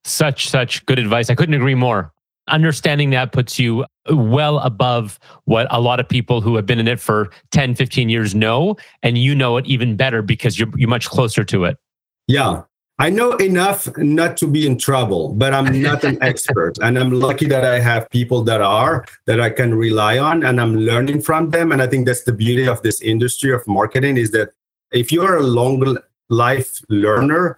Such, 0.06 0.50
such 0.50 0.86
good 0.86 1.00
advice. 1.00 1.30
I 1.30 1.36
couldn't 1.36 1.56
agree 1.56 1.76
more. 1.76 2.12
Understanding 2.50 3.12
that 3.12 3.32
puts 3.32 3.58
you 3.58 3.86
well 4.10 4.60
above 4.60 5.18
what 5.46 5.68
a 5.72 5.80
lot 5.80 6.00
of 6.00 6.10
people 6.10 6.42
who 6.42 6.56
have 6.58 6.66
been 6.66 6.80
in 6.80 6.90
it 6.90 7.00
for 7.00 7.30
10, 7.52 7.76
15 7.76 8.10
years 8.10 8.36
know. 8.36 8.76
And 9.02 9.18
you 9.18 9.34
know 9.34 9.56
it 9.58 9.66
even 9.66 9.96
better 9.96 10.22
because 10.22 10.60
you're, 10.60 10.68
you're 10.76 10.90
much 10.90 11.08
closer 11.08 11.46
to 11.46 11.66
it. 11.66 11.78
Yeah. 12.28 12.64
I 13.00 13.10
know 13.10 13.32
enough 13.34 13.90
not 13.98 14.38
to 14.38 14.48
be 14.48 14.68
in 14.68 14.78
trouble, 14.78 15.34
but 15.34 15.54
I'm 15.54 15.82
not 15.82 16.04
an 16.04 16.18
expert. 16.22 16.78
And 16.80 16.98
I'm 16.98 17.12
lucky 17.12 17.48
that 17.48 17.66
I 17.66 17.80
have 17.80 18.10
people 18.12 18.44
that 18.44 18.62
are, 18.62 19.06
that 19.26 19.42
I 19.42 19.50
can 19.50 19.74
rely 19.74 20.20
on, 20.20 20.44
and 20.44 20.62
I'm 20.62 20.76
learning 20.76 21.22
from 21.22 21.50
them. 21.50 21.72
And 21.72 21.82
I 21.82 21.88
think 21.88 22.06
that's 22.06 22.24
the 22.24 22.34
beauty 22.34 22.68
of 22.68 22.82
this 22.84 23.02
industry 23.02 23.52
of 23.52 23.66
marketing 23.68 24.18
is 24.18 24.32
that 24.32 24.52
if 24.92 25.12
you're 25.12 25.38
a 25.38 25.44
long 25.44 25.98
life 26.30 26.82
learner, 26.88 27.58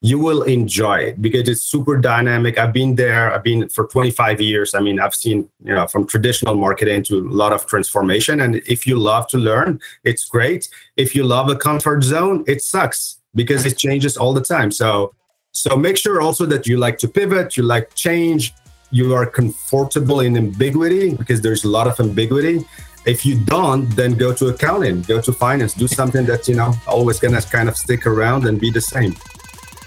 you 0.00 0.16
will 0.16 0.42
enjoy 0.44 0.98
it 0.98 1.20
because 1.20 1.48
it's 1.48 1.62
super 1.62 1.96
dynamic. 1.96 2.56
I've 2.56 2.72
been 2.72 2.94
there. 2.94 3.34
I've 3.34 3.42
been 3.42 3.68
for 3.68 3.88
25 3.88 4.40
years. 4.40 4.74
I 4.74 4.80
mean, 4.80 5.00
I've 5.00 5.14
seen, 5.14 5.50
you 5.64 5.74
know, 5.74 5.88
from 5.88 6.06
traditional 6.06 6.54
marketing 6.54 7.02
to 7.04 7.18
a 7.18 7.26
lot 7.26 7.52
of 7.52 7.66
transformation. 7.66 8.40
And 8.40 8.56
if 8.68 8.86
you 8.86 8.96
love 8.96 9.26
to 9.28 9.38
learn, 9.38 9.80
it's 10.04 10.24
great. 10.24 10.68
If 10.96 11.16
you 11.16 11.24
love 11.24 11.48
a 11.48 11.56
comfort 11.56 12.04
zone, 12.04 12.44
it 12.46 12.62
sucks 12.62 13.17
because 13.34 13.66
it 13.66 13.78
changes 13.78 14.16
all 14.16 14.32
the 14.32 14.42
time. 14.42 14.70
So, 14.70 15.14
so 15.52 15.76
make 15.76 15.96
sure 15.96 16.20
also 16.20 16.46
that 16.46 16.66
you 16.66 16.76
like 16.76 16.98
to 16.98 17.08
pivot, 17.08 17.56
you 17.56 17.62
like 17.62 17.94
change, 17.94 18.54
you 18.90 19.14
are 19.14 19.26
comfortable 19.26 20.20
in 20.20 20.36
ambiguity 20.36 21.14
because 21.14 21.40
there's 21.40 21.64
a 21.64 21.68
lot 21.68 21.86
of 21.86 21.98
ambiguity. 22.00 22.64
If 23.06 23.24
you 23.24 23.38
don't, 23.44 23.88
then 23.90 24.14
go 24.14 24.34
to 24.34 24.48
accounting, 24.48 25.02
go 25.02 25.20
to 25.20 25.32
finance, 25.32 25.74
do 25.74 25.88
something 25.88 26.26
that, 26.26 26.48
you 26.48 26.56
know, 26.56 26.74
always 26.86 27.18
gonna 27.18 27.40
kind 27.42 27.68
of 27.68 27.76
stick 27.76 28.06
around 28.06 28.46
and 28.46 28.60
be 28.60 28.70
the 28.70 28.80
same. 28.80 29.14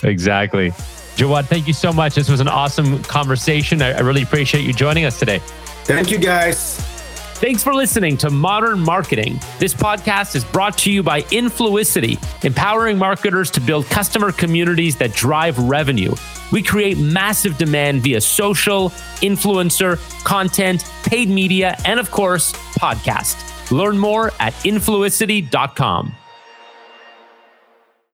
Exactly. 0.03 0.71
Jawad, 1.15 1.45
thank 1.45 1.67
you 1.67 1.73
so 1.73 1.91
much. 1.93 2.15
This 2.15 2.29
was 2.29 2.39
an 2.39 2.47
awesome 2.47 3.03
conversation. 3.03 3.81
I, 3.81 3.91
I 3.91 3.99
really 3.99 4.23
appreciate 4.23 4.63
you 4.63 4.73
joining 4.73 5.05
us 5.05 5.19
today. 5.19 5.39
Thank 5.83 6.09
you, 6.09 6.17
guys. 6.17 6.90
Thanks 7.41 7.63
for 7.63 7.73
listening 7.73 8.17
to 8.17 8.29
Modern 8.29 8.79
Marketing. 8.79 9.39
This 9.57 9.73
podcast 9.73 10.35
is 10.35 10.45
brought 10.45 10.77
to 10.77 10.91
you 10.91 11.01
by 11.01 11.23
Influicity, 11.23 12.19
empowering 12.45 12.99
marketers 12.99 13.49
to 13.51 13.59
build 13.59 13.87
customer 13.87 14.31
communities 14.31 14.95
that 14.97 15.13
drive 15.13 15.57
revenue. 15.57 16.13
We 16.51 16.61
create 16.61 16.99
massive 16.99 17.57
demand 17.57 18.03
via 18.03 18.21
social, 18.21 18.91
influencer, 19.23 19.97
content, 20.23 20.85
paid 21.01 21.29
media, 21.29 21.75
and 21.83 21.99
of 21.99 22.11
course, 22.11 22.53
podcast. 22.77 23.71
Learn 23.71 23.97
more 23.97 24.31
at 24.39 24.53
influicity.com. 24.63 26.13